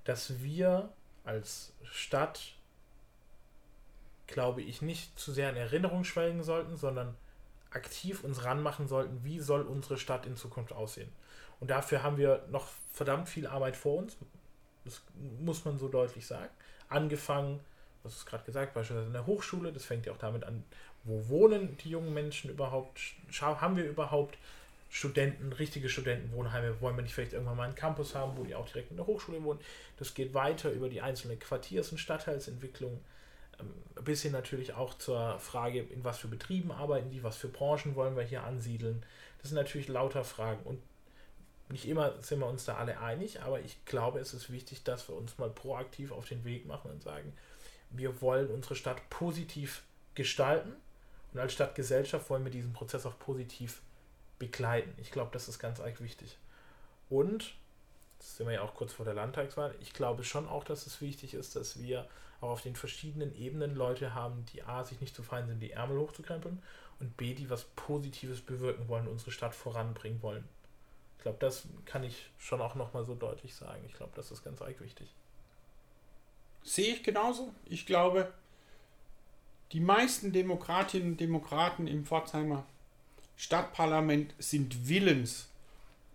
dass 0.05 0.43
wir 0.43 0.89
als 1.25 1.73
Stadt 1.85 2.55
glaube 4.31 4.63
ich, 4.63 4.83
nicht 4.83 5.19
zu 5.19 5.33
sehr 5.33 5.51
in 5.51 5.57
Erinnerung 5.57 6.05
schwelgen 6.05 6.43
sollten, 6.43 6.77
sondern 6.77 7.15
aktiv 7.71 8.25
uns 8.25 8.45
ranmachen 8.45 8.89
sollten, 8.89 9.23
wie 9.25 9.41
soll 9.41 9.63
unsere 9.63 9.97
Stadt 9.97 10.27
in 10.27 10.37
Zukunft 10.37 10.73
aussehen. 10.73 11.11
Und 11.61 11.71
dafür 11.71 12.03
haben 12.03 12.17
wir 12.17 12.45
noch 12.51 12.67
verdammt 12.93 13.29
viel 13.29 13.47
Arbeit 13.47 13.77
vor 13.77 13.99
uns. 13.99 14.17
Das 14.85 15.03
muss 15.41 15.65
man 15.65 15.79
so 15.79 15.89
deutlich 15.89 16.27
sagen. 16.27 16.51
Angefangen, 16.89 17.61
das 18.03 18.17
ist 18.17 18.27
gerade 18.27 18.45
gesagt, 18.45 18.75
beispielsweise 18.75 19.09
in 19.09 19.13
der 19.13 19.27
Hochschule, 19.27 19.73
das 19.73 19.85
fängt 19.85 20.07
ja 20.07 20.13
auch 20.13 20.19
damit 20.19 20.45
an, 20.45 20.65
wo 21.05 21.29
wohnen 21.29 21.77
die 21.79 21.91
jungen 21.91 22.13
Menschen 22.13 22.51
überhaupt? 22.51 23.01
Haben 23.41 23.77
wir 23.77 23.85
überhaupt 23.85 24.39
Studenten, 24.89 25.53
richtige 25.53 25.89
Studentenwohnheime? 25.89 26.81
Wollen 26.81 26.97
wir 26.97 27.03
nicht 27.03 27.15
vielleicht 27.15 27.35
irgendwann 27.35 27.57
mal 27.57 27.65
einen 27.65 27.75
Campus 27.75 28.15
haben, 28.15 28.37
wo 28.37 28.45
die 28.45 28.55
auch 28.55 28.67
direkt 28.67 28.91
in 28.91 28.97
der 28.97 29.07
Hochschule 29.07 29.43
wohnen? 29.45 29.61
Das 29.99 30.15
geht 30.15 30.35
weiter 30.35 30.71
über 30.71 30.89
die 30.89 31.01
einzelne 31.01 31.37
Quartiers- 31.37 31.93
und 31.93 31.99
Stadtteilsentwicklung 31.99 33.01
ein 33.61 34.05
bisschen 34.05 34.33
natürlich 34.33 34.75
auch 34.75 34.95
zur 34.95 35.39
Frage, 35.39 35.81
in 35.81 36.05
was 36.05 36.19
für 36.19 36.29
Betrieben 36.29 36.73
arbeiten 36.73 37.11
die, 37.11 37.23
was 37.23 37.37
für 37.37 37.49
Branchen 37.49 37.95
wollen 37.95 38.17
wir 38.17 38.23
hier 38.23 38.45
ansiedeln. 38.45 39.05
Das 39.39 39.51
sind 39.51 39.57
natürlich 39.57 39.89
lauter 39.89 40.25
Fragen 40.25 40.63
und 40.65 40.81
nicht 41.71 41.87
immer 41.87 42.21
sind 42.21 42.41
wir 42.41 42.47
uns 42.47 42.65
da 42.65 42.77
alle 42.77 42.99
einig, 42.99 43.43
aber 43.43 43.61
ich 43.61 43.85
glaube, 43.85 44.19
es 44.19 44.35
ist 44.35 44.51
wichtig, 44.51 44.83
dass 44.83 45.09
wir 45.09 45.17
uns 45.17 45.39
mal 45.39 45.51
proaktiv 45.51 46.11
auf 46.11 46.27
den 46.27 46.45
Weg 46.45 46.67
machen 46.67 46.91
und 46.91 47.03
sagen, 47.03 47.33
wir 47.91 48.21
wollen 48.21 48.49
unsere 48.49 48.75
Stadt 48.75 49.09
positiv 49.09 49.83
gestalten 50.15 50.73
und 51.33 51.41
als 51.41 51.53
Stadtgesellschaft 51.53 52.29
wollen 52.29 52.45
wir 52.45 52.51
diesen 52.51 52.73
Prozess 52.73 53.07
auch 53.07 53.19
positiv 53.19 53.83
begleiten. 54.39 54.93
Ich 54.99 55.13
glaube, 55.13 55.31
das 55.33 55.49
ist 55.49 55.59
ganz 55.59 55.81
arg 55.81 56.01
wichtig. 56.01 56.39
Und, 57.09 57.55
sind 58.37 58.47
wir 58.47 58.55
ja 58.55 58.63
auch 58.63 58.75
kurz 58.75 58.93
vor 58.93 59.05
der 59.05 59.15
Landtagswahl, 59.15 59.75
ich 59.81 59.93
glaube 59.93 60.25
schon 60.25 60.49
auch, 60.49 60.65
dass 60.65 60.87
es 60.87 61.01
wichtig 61.01 61.35
ist, 61.35 61.57
dass 61.57 61.79
wir 61.81 62.09
auch 62.41 62.51
auf 62.51 62.63
den 62.63 62.77
verschiedenen 62.77 63.35
Ebenen 63.35 63.75
Leute 63.75 64.15
haben, 64.15 64.45
die 64.53 64.63
A, 64.63 64.85
sich 64.85 65.01
nicht 65.01 65.15
zu 65.15 65.23
fein 65.23 65.47
sind, 65.47 65.61
die 65.61 65.73
Ärmel 65.73 65.99
hochzukrempeln 65.99 66.63
und 67.01 67.17
B, 67.17 67.35
die 67.35 67.51
was 67.51 67.65
Positives 67.77 68.41
bewirken 68.41 68.89
wollen, 68.89 69.09
unsere 69.09 69.31
Stadt 69.31 69.55
voranbringen 69.55 70.23
wollen. 70.23 70.49
Ich 71.19 71.23
glaube, 71.23 71.39
das 71.39 71.67
kann 71.85 72.03
ich 72.03 72.31
schon 72.39 72.63
auch 72.63 72.75
nochmal 72.75 73.05
so 73.05 73.15
deutlich 73.15 73.55
sagen. 73.55 73.85
Ich 73.87 73.95
glaube, 73.95 74.13
das 74.17 74.31
ist 74.31 74.43
ganz 74.43 74.63
arg 74.63 74.81
wichtig. 74.81 75.15
Sehe 76.63 76.95
ich 76.95 77.03
genauso. 77.03 77.53
Ich 77.67 77.85
glaube, 77.85 78.33
die 79.73 79.81
meisten 79.81 80.33
Demokratinnen 80.33 81.13
und 81.13 81.21
Demokraten 81.21 81.87
im 81.87 82.07
Pforzheimer 82.07 82.65
Stadtparlament 83.37 84.35
sind 84.39 84.89
willens, 84.89 85.50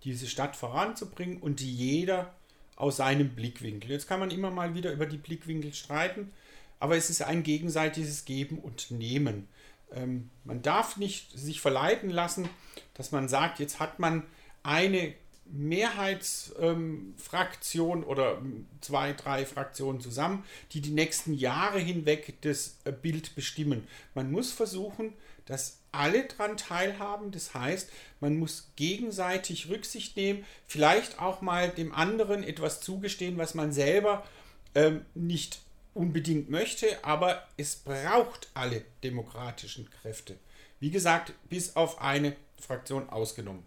diese 0.06 0.28
Stadt 0.28 0.56
voranzubringen 0.56 1.40
und 1.40 1.60
jeder 1.60 2.34
aus 2.76 2.98
seinem 2.98 3.30
Blickwinkel. 3.30 3.92
Jetzt 3.92 4.08
kann 4.08 4.20
man 4.20 4.32
immer 4.32 4.52
mal 4.52 4.76
wieder 4.76 4.94
über 4.94 5.06
die 5.06 5.18
Blickwinkel 5.18 5.74
streiten, 5.74 6.32
aber 6.80 6.96
es 6.96 7.10
ist 7.10 7.22
ein 7.22 7.44
gegenseitiges 7.44 8.26
Geben 8.26 8.60
und 8.60 8.92
Nehmen. 8.92 9.48
Ähm, 9.92 10.30
man 10.44 10.62
darf 10.62 10.98
nicht 10.98 11.38
sich 11.38 11.62
verleiten 11.62 12.10
lassen, 12.10 12.50
dass 12.94 13.12
man 13.12 13.28
sagt, 13.28 13.60
jetzt 13.60 13.80
hat 13.80 14.00
man 14.00 14.24
eine 14.64 15.14
Mehrheitsfraktion 15.46 18.00
ähm, 18.00 18.08
oder 18.08 18.42
zwei, 18.82 19.14
drei 19.14 19.46
Fraktionen 19.46 20.02
zusammen, 20.02 20.44
die 20.72 20.82
die 20.82 20.92
nächsten 20.92 21.34
Jahre 21.34 21.80
hinweg 21.80 22.42
das 22.42 22.80
äh, 22.84 22.92
Bild 22.92 23.36
bestimmen. 23.36 23.88
Man 24.16 24.32
muss 24.32 24.52
versuchen, 24.52 25.14
dass 25.46 25.80
alle 25.96 26.26
daran 26.26 26.58
teilhaben. 26.58 27.32
Das 27.32 27.54
heißt, 27.54 27.90
man 28.20 28.38
muss 28.38 28.70
gegenseitig 28.76 29.70
Rücksicht 29.70 30.16
nehmen, 30.18 30.46
vielleicht 30.68 31.20
auch 31.20 31.42
mal 31.42 31.70
dem 31.70 31.94
anderen 31.94 32.44
etwas 32.44 32.82
zugestehen, 32.82 33.38
was 33.38 33.54
man 33.54 33.72
selber 33.72 34.26
ähm, 34.74 35.06
nicht 35.14 35.60
unbedingt 35.94 36.50
möchte, 36.50 37.04
aber 37.04 37.48
es 37.58 37.78
braucht 37.78 38.50
alle 38.54 38.84
demokratischen 39.04 39.90
Kräfte. 39.90 40.36
Wie 40.80 40.92
gesagt, 40.92 41.34
bis 41.50 41.76
auf 41.76 42.02
eine 42.02 42.36
Fraktion 42.60 43.10
ausgenommen. 43.10 43.64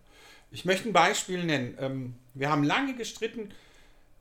Ich 0.50 0.64
möchte 0.64 0.88
ein 0.88 0.92
Beispiel 0.92 1.44
nennen. 1.44 1.76
Ähm, 1.80 2.14
wir 2.34 2.50
haben 2.50 2.64
lange 2.64 2.94
gestritten 2.94 3.52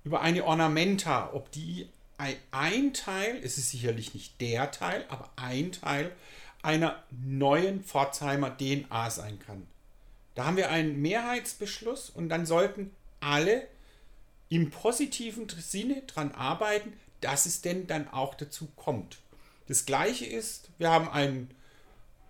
über 0.03 0.21
eine 0.21 0.45
Ornamenta, 0.45 1.31
ob 1.33 1.51
die 1.51 1.89
ein 2.17 2.93
Teil, 2.93 3.39
es 3.43 3.57
ist 3.57 3.69
sicherlich 3.69 4.13
nicht 4.13 4.41
der 4.41 4.71
Teil, 4.71 5.05
aber 5.09 5.29
ein 5.35 5.71
Teil 5.71 6.11
einer 6.61 7.03
neuen 7.11 7.83
Pforzheimer 7.83 8.57
DNA 8.57 9.09
sein 9.09 9.39
kann. 9.39 9.67
Da 10.35 10.45
haben 10.45 10.57
wir 10.57 10.69
einen 10.69 11.01
Mehrheitsbeschluss 11.01 12.09
und 12.09 12.29
dann 12.29 12.45
sollten 12.45 12.91
alle 13.19 13.67
im 14.49 14.69
positiven 14.69 15.47
Sinne 15.49 16.03
daran 16.07 16.31
arbeiten, 16.31 16.93
dass 17.21 17.45
es 17.45 17.61
denn 17.61 17.87
dann 17.87 18.07
auch 18.09 18.35
dazu 18.35 18.67
kommt. 18.75 19.17
Das 19.67 19.85
gleiche 19.85 20.25
ist, 20.25 20.69
wir 20.77 20.91
haben 20.91 21.09
einen 21.09 21.49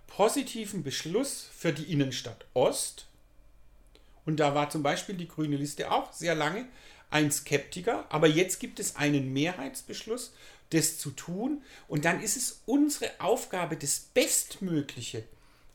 positiven 0.08 0.84
Beschluss 0.84 1.50
für 1.56 1.74
die 1.74 1.92
Innenstadt 1.92 2.46
Ost 2.54 3.08
und 4.26 4.40
da 4.40 4.56
war 4.56 4.70
zum 4.70 4.84
Beispiel 4.84 5.16
die 5.16 5.28
grüne 5.28 5.58
Liste 5.58 5.92
auch 5.92 6.12
sehr 6.14 6.36
lange 6.36 6.66
ein 7.10 7.32
Skeptiker. 7.32 8.06
Aber 8.10 8.28
jetzt 8.28 8.60
gibt 8.60 8.80
es 8.80 8.96
einen 8.96 9.32
Mehrheitsbeschluss, 9.34 10.34
das 10.72 10.98
zu 10.98 11.12
tun. 11.12 11.62
Und 11.88 12.06
dann 12.06 12.22
ist 12.22 12.38
es 12.38 12.62
unsere 12.66 13.12
Aufgabe, 13.20 13.78
das 13.78 14.00
Bestmögliche 14.00 15.24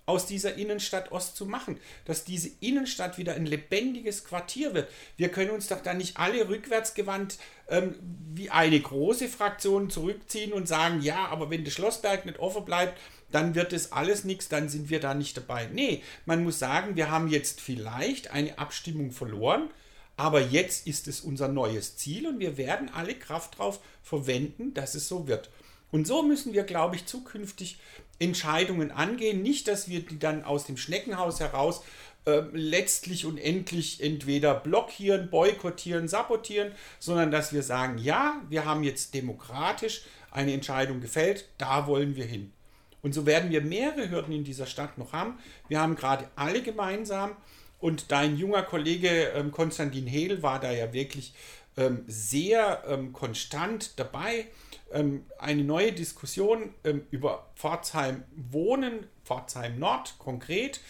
aus 0.05 0.27
dieser 0.27 0.57
Innenstadt 0.57 1.13
Ost 1.13 1.37
zu 1.37 1.47
machen, 1.47 1.79
dass 2.05 2.25
diese 2.25 2.51
Innenstadt 2.61 3.19
wieder 3.19 3.35
ein 3.35 3.47
lebendiges 3.47 4.25
Quartier 4.25 4.75
wird. 4.75 4.91
Wir 5.17 5.29
können 5.29 5.51
uns 5.51 5.69
doch 5.69 5.81
da 5.81 5.95
nicht 5.95 6.17
alle 6.17 6.49
rückwärtsgewandt 6.49 7.39
ähm, 7.69 7.95
wie 8.35 8.51
eine 8.51 8.81
große 8.81 9.29
Fraktion 9.29 9.91
zurückziehen 9.91 10.53
und 10.53 10.67
sagen, 10.67 11.03
ja, 11.03 11.27
aber 11.27 11.51
wenn 11.51 11.65
der 11.65 11.71
Schlossberg 11.71 12.27
nicht 12.27 12.41
offen 12.41 12.65
bleibt, 12.65 12.99
dann 13.31 13.55
wird 13.55 13.73
es 13.73 13.93
alles 13.93 14.25
nichts, 14.25 14.49
dann 14.49 14.69
sind 14.69 14.91
wir 14.91 15.01
da 15.01 15.15
nicht 15.15 15.37
dabei. 15.37 15.69
Nee, 15.73 16.03
man 16.27 16.43
muss 16.43 16.59
sagen, 16.59 16.97
wir 16.97 17.11
haben 17.11 17.29
jetzt 17.29 17.61
vielleicht 17.61 18.31
eine 18.31 18.59
Abstimmung 18.59 19.13
verloren, 19.13 19.71
aber 20.17 20.41
jetzt 20.41 20.87
ist 20.87 21.09
es 21.09 21.21
unser 21.21 21.49
neues 21.49 21.97
Ziel 21.97 22.27
und 22.27 22.39
wir 22.39 22.57
werden 22.57 22.91
alle 22.93 23.15
Kraft 23.15 23.59
darauf 23.59 23.81
verwenden, 24.03 24.75
dass 24.75 24.95
es 24.95 25.09
so 25.09 25.27
wird. 25.27 25.51
Und 25.91 26.07
so 26.07 26.23
müssen 26.23 26.55
wir, 26.55 26.65
glaube 26.65 26.97
ich, 26.97 27.07
zukünftig 27.07 27.79
Entscheidungen 28.19 28.91
angehen. 28.91 29.43
Nicht, 29.43 29.69
dass 29.69 29.89
wir 29.89 30.01
die 30.01 30.19
dann 30.19 30.45
aus 30.45 30.65
dem 30.65 30.77
Schneckenhaus 30.77 31.41
heraus 31.41 31.83
äh, 32.25 32.43
letztlich 32.53 33.27
und 33.27 33.37
endlich 33.37 34.03
entweder 34.03 34.55
blockieren, 34.55 35.29
boykottieren, 35.29 36.09
sabotieren, 36.09 36.73
sondern 36.99 37.31
dass 37.31 37.53
wir 37.53 37.63
sagen, 37.63 37.99
ja, 37.99 38.41
wir 38.49 38.65
haben 38.65 38.85
jetzt 38.85 39.13
demokratisch 39.13 40.03
eine 40.31 40.53
Entscheidung 40.53 41.01
gefällt, 41.01 41.49
da 41.59 41.87
wollen 41.87 42.17
wir 42.17 42.25
hin. 42.25 42.53
Und 43.03 43.13
so 43.13 43.27
werden 43.27 43.51
wir 43.51 43.61
mehrere 43.61 44.09
Hürden 44.09 44.33
in 44.33 44.45
dieser 44.45 44.67
Stadt 44.67 44.97
noch 44.97 45.13
haben. 45.13 45.39
Wir 45.69 45.81
haben 45.81 45.97
gerade 45.97 46.29
alle 46.37 46.63
gemeinsam 46.63 47.37
und 47.83 48.13
dein 48.13 48.37
junger 48.37 48.63
Kollege 48.63 49.33
ähm, 49.35 49.51
Konstantin 49.51 50.07
Hedel 50.07 50.43
war 50.43 50.61
da 50.61 50.71
ja 50.71 50.93
wirklich 50.93 51.35
ähm, 51.77 52.05
sehr 52.07 52.85
ähm, 52.87 53.13
konstant 53.13 53.99
dabei. 53.99 54.47
Ähm, 54.93 55.25
eine 55.37 55.65
neue 55.65 55.93
Diskussion 55.93 56.73
ähm, 56.85 57.05
über 57.11 57.51
Pforzheim 57.57 58.23
Wohnen, 58.37 59.09
Pforzheim 59.25 59.81
Nord 59.81 60.15
konkret, 60.21 60.81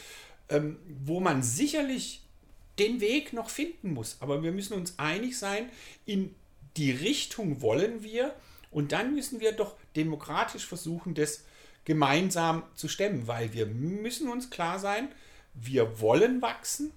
ähm, 0.50 0.76
wo 1.06 1.18
man 1.18 1.42
sicherlich 1.42 2.20
den 2.78 3.00
Weg 3.00 3.32
noch 3.32 3.48
finden 3.48 3.94
muss. 3.94 4.18
Aber 4.20 4.42
wir 4.42 4.52
müssen 4.52 4.74
uns 4.74 4.98
einig 4.98 5.38
sein, 5.38 5.70
in 6.04 6.34
die 6.76 6.90
Richtung 6.90 7.62
wollen 7.62 8.02
wir 8.02 8.34
und 8.70 8.92
dann 8.92 9.14
müssen 9.14 9.40
wir 9.40 9.52
doch 9.52 9.76
demokratisch 9.96 10.66
versuchen, 10.66 11.14
das 11.14 11.44
gemeinsam 11.86 12.64
zu 12.74 12.86
stemmen, 12.88 13.26
weil 13.26 13.54
wir 13.54 13.64
müssen 13.64 14.28
uns 14.28 14.50
klar 14.50 14.78
sein, 14.78 15.08
wir 15.54 16.00
wollen 16.00 16.42
wachsen 16.42 16.92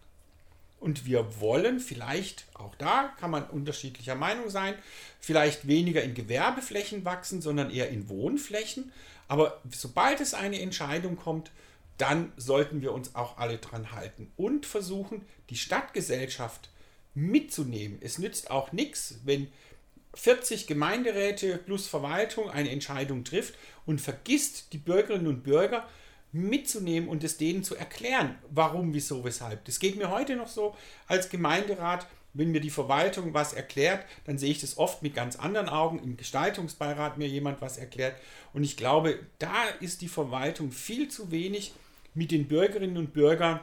und 0.79 1.05
wir 1.05 1.39
wollen 1.39 1.79
vielleicht, 1.79 2.45
auch 2.53 2.75
da 2.75 3.13
kann 3.19 3.31
man 3.31 3.43
unterschiedlicher 3.49 4.15
Meinung 4.15 4.49
sein, 4.49 4.75
vielleicht 5.19 5.67
weniger 5.67 6.03
in 6.03 6.13
Gewerbeflächen 6.13 7.05
wachsen, 7.05 7.41
sondern 7.41 7.71
eher 7.71 7.89
in 7.89 8.07
Wohnflächen. 8.09 8.91
Aber 9.27 9.61
sobald 9.71 10.21
es 10.21 10.33
eine 10.33 10.61
Entscheidung 10.61 11.15
kommt, 11.15 11.51
dann 11.97 12.31
sollten 12.37 12.81
wir 12.81 12.91
uns 12.91 13.15
auch 13.15 13.37
alle 13.37 13.57
dran 13.57 13.91
halten 13.91 14.31
und 14.35 14.65
versuchen, 14.65 15.25
die 15.49 15.55
Stadtgesellschaft 15.55 16.69
mitzunehmen. 17.13 17.97
Es 18.01 18.19
nützt 18.19 18.51
auch 18.51 18.71
nichts, 18.71 19.15
wenn 19.23 19.47
40 20.13 20.67
Gemeinderäte 20.67 21.57
plus 21.57 21.87
Verwaltung 21.87 22.49
eine 22.49 22.69
Entscheidung 22.69 23.23
trifft 23.23 23.55
und 23.85 24.01
vergisst, 24.01 24.73
die 24.73 24.77
Bürgerinnen 24.77 25.27
und 25.27 25.43
Bürger 25.43 25.87
mitzunehmen 26.35 27.09
und 27.09 27.23
es 27.23 27.37
denen 27.37 27.63
zu 27.63 27.75
erklären, 27.75 28.35
warum, 28.49 28.93
wieso, 28.93 29.23
weshalb. 29.23 29.63
Das 29.65 29.79
geht 29.79 29.95
mir 29.95 30.09
heute 30.09 30.35
noch 30.35 30.47
so 30.47 30.75
als 31.07 31.29
Gemeinderat. 31.29 32.05
Wenn 32.33 32.51
mir 32.51 32.59
die 32.59 32.69
Verwaltung 32.69 33.33
was 33.33 33.53
erklärt, 33.53 34.05
dann 34.25 34.37
sehe 34.37 34.51
ich 34.51 34.59
das 34.59 34.77
oft 34.77 35.01
mit 35.01 35.15
ganz 35.15 35.37
anderen 35.37 35.69
Augen. 35.69 35.99
Im 35.99 36.17
Gestaltungsbeirat 36.17 37.17
mir 37.17 37.29
jemand 37.29 37.61
was 37.61 37.77
erklärt. 37.77 38.17
Und 38.51 38.65
ich 38.65 38.75
glaube, 38.75 39.19
da 39.39 39.63
ist 39.79 40.01
die 40.01 40.09
Verwaltung 40.09 40.71
viel 40.71 41.07
zu 41.07 41.31
wenig 41.31 41.73
mit 42.13 42.31
den 42.31 42.49
Bürgerinnen 42.49 42.97
und 42.97 43.13
Bürgern 43.13 43.61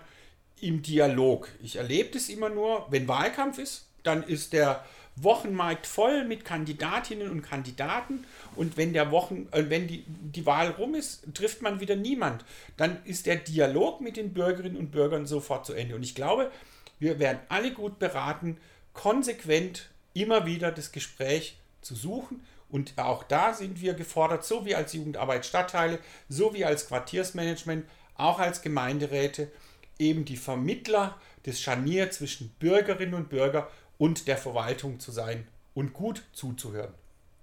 im 0.63 0.81
Dialog. 0.81 1.51
Ich 1.63 1.77
erlebe 1.77 2.11
das 2.11 2.31
immer 2.31 2.49
nur, 2.49 2.87
wenn 2.89 3.09
Wahlkampf 3.09 3.59
ist, 3.59 3.89
dann 4.05 4.23
ist 4.23 4.55
der 4.55 4.83
Wochenmarkt 5.17 5.87
voll 5.87 6.25
mit 6.25 6.45
Kandidatinnen 6.45 7.31
und 7.31 7.43
Kandidaten 7.43 8.25
und 8.57 8.77
wenn 8.77 8.93
der 8.93 9.11
Wochen, 9.11 9.47
äh, 9.53 9.65
wenn 9.69 9.87
die, 9.87 10.05
die 10.07 10.47
Wahl 10.47 10.71
rum 10.71 10.95
ist, 10.95 11.35
trifft 11.35 11.63
man 11.63 11.81
wieder 11.81 11.97
niemand. 11.97 12.45
Dann 12.77 13.05
ist 13.05 13.27
der 13.27 13.37
Dialog 13.37 14.01
mit 14.01 14.17
den 14.17 14.33
Bürgerinnen 14.33 14.77
und 14.77 14.91
Bürgern 14.91 15.27
sofort 15.27 15.67
zu 15.67 15.75
Ende. 15.75 15.95
Und 15.95 16.03
ich 16.03 16.15
glaube, 16.15 16.51
wir 16.99 17.19
werden 17.19 17.41
alle 17.49 17.73
gut 17.73 17.99
beraten, 17.99 18.59
konsequent 18.95 19.91
immer 20.15 20.47
wieder 20.47 20.71
das 20.71 20.93
Gespräch 20.93 21.57
zu 21.81 21.95
suchen. 21.95 22.45
Und 22.71 22.95
auch 22.97 23.23
da 23.23 23.53
sind 23.53 23.83
wir 23.83 23.93
gefordert, 23.95 24.45
so 24.45 24.65
wie 24.65 24.75
als 24.75 24.95
Jugendarbeit 24.95 25.45
Stadtteile, 25.45 25.99
so 26.29 26.55
wie 26.55 26.65
als 26.65 26.89
Quartiersmanagement, 26.89 27.85
auch 28.17 28.39
als 28.39 28.63
Gemeinderäte, 28.63 29.51
eben 29.99 30.25
die 30.25 30.37
Vermittler 30.37 31.19
des 31.45 31.61
Scharnier 31.61 32.11
zwischen 32.11 32.51
Bürgerinnen 32.59 33.15
und 33.15 33.29
Bürgern 33.29 33.67
und 34.03 34.27
der 34.27 34.37
Verwaltung 34.37 34.99
zu 34.99 35.13
sein 35.13 35.47
und 35.75 35.93
gut 35.93 36.25
zuzuhören. 36.33 36.93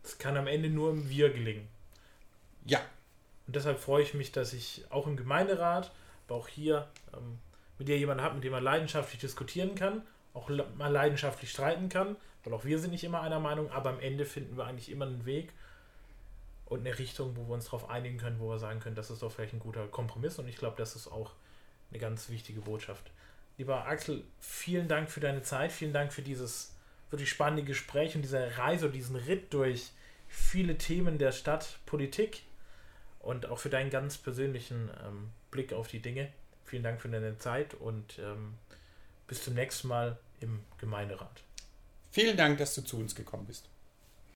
Es 0.04 0.18
kann 0.18 0.36
am 0.36 0.46
Ende 0.46 0.70
nur 0.70 0.92
im 0.92 1.10
Wir 1.10 1.30
gelingen. 1.30 1.66
Ja. 2.66 2.82
Und 3.48 3.56
deshalb 3.56 3.80
freue 3.80 4.04
ich 4.04 4.14
mich, 4.14 4.34
dass 4.34 4.52
ich 4.52 4.84
auch 4.90 5.08
im 5.08 5.16
Gemeinderat, 5.16 5.90
aber 6.28 6.36
auch 6.36 6.50
hier 6.50 6.90
ähm, 7.14 7.40
mit 7.78 7.88
dir 7.88 7.98
jemanden 7.98 8.26
habe, 8.26 8.36
mit 8.36 8.44
dem 8.44 8.52
man 8.52 8.62
leidenschaftlich 8.62 9.22
diskutieren 9.22 9.74
kann, 9.76 10.02
auch 10.34 10.50
mal 10.78 10.92
leidenschaftlich 10.92 11.50
streiten 11.50 11.88
kann, 11.88 12.18
weil 12.44 12.54
auch 12.54 12.66
wir 12.66 12.78
sind 12.78 12.92
nicht 12.92 13.06
immer 13.06 13.22
einer 13.22 13.40
Meinung, 13.40 13.72
aber 13.72 13.92
am 13.92 14.02
Ende 14.02 14.26
finden 14.26 14.58
wir 14.58 14.66
eigentlich 14.66 14.92
immer 14.92 15.06
einen 15.06 15.26
Weg 15.26 15.54
und 16.66 16.82
eine 16.82 17.00
Richtung, 17.00 17.38
wo 17.38 17.48
wir 17.48 17.54
uns 17.54 17.66
darauf 17.66 17.90
einigen 17.90 18.18
können, 18.18 18.38
wo 18.42 18.50
wir 18.50 18.60
sagen 18.60 18.82
können, 18.82 18.98
das 18.98 19.10
ist 19.10 19.22
doch 19.22 19.32
vielleicht 19.32 19.54
ein 19.54 19.60
guter 19.60 19.88
Kompromiss 19.88 20.38
und 20.40 20.50
ich 20.50 20.58
glaube, 20.58 20.76
das 20.76 20.98
ist 20.98 21.08
auch 21.08 21.32
eine 21.90 22.00
ganz 22.00 22.28
wichtige 22.28 22.60
Botschaft. 22.60 23.12
Lieber 23.60 23.86
Axel, 23.88 24.24
vielen 24.40 24.88
Dank 24.88 25.12
für 25.12 25.20
deine 25.20 25.44
Zeit, 25.44 25.74
vielen 25.74 25.92
Dank 25.92 26.14
für 26.14 26.22
dieses 26.22 26.74
wirklich 27.10 27.30
spannende 27.30 27.64
Gespräch 27.64 28.16
und 28.16 28.22
diese 28.22 28.58
Reise 28.58 28.86
und 28.86 28.94
diesen 28.94 29.18
Ritt 29.18 29.54
durch 29.54 29.92
viele 30.30 30.78
Themen 30.78 31.18
der 31.18 31.34
Stadtpolitik 31.34 32.44
und 33.20 33.48
auch 33.48 33.60
für 33.60 33.70
deinen 33.70 33.90
ganz 33.90 34.18
persönlichen 34.18 34.90
ähm, 35.06 35.32
Blick 35.52 35.74
auf 35.74 35.90
die 35.90 36.00
Dinge. 36.00 36.32
Vielen 36.64 36.84
Dank 36.84 37.02
für 37.02 37.10
deine 37.10 37.38
Zeit 37.38 37.74
und 37.74 38.18
ähm, 38.20 38.54
bis 39.28 39.44
zum 39.44 39.56
nächsten 39.56 39.90
Mal 39.90 40.18
im 40.40 40.62
Gemeinderat. 40.78 41.44
Vielen 42.12 42.38
Dank, 42.38 42.60
dass 42.60 42.76
du 42.76 42.82
zu 42.82 42.98
uns 42.98 43.14
gekommen 43.14 43.46
bist. 43.46 43.68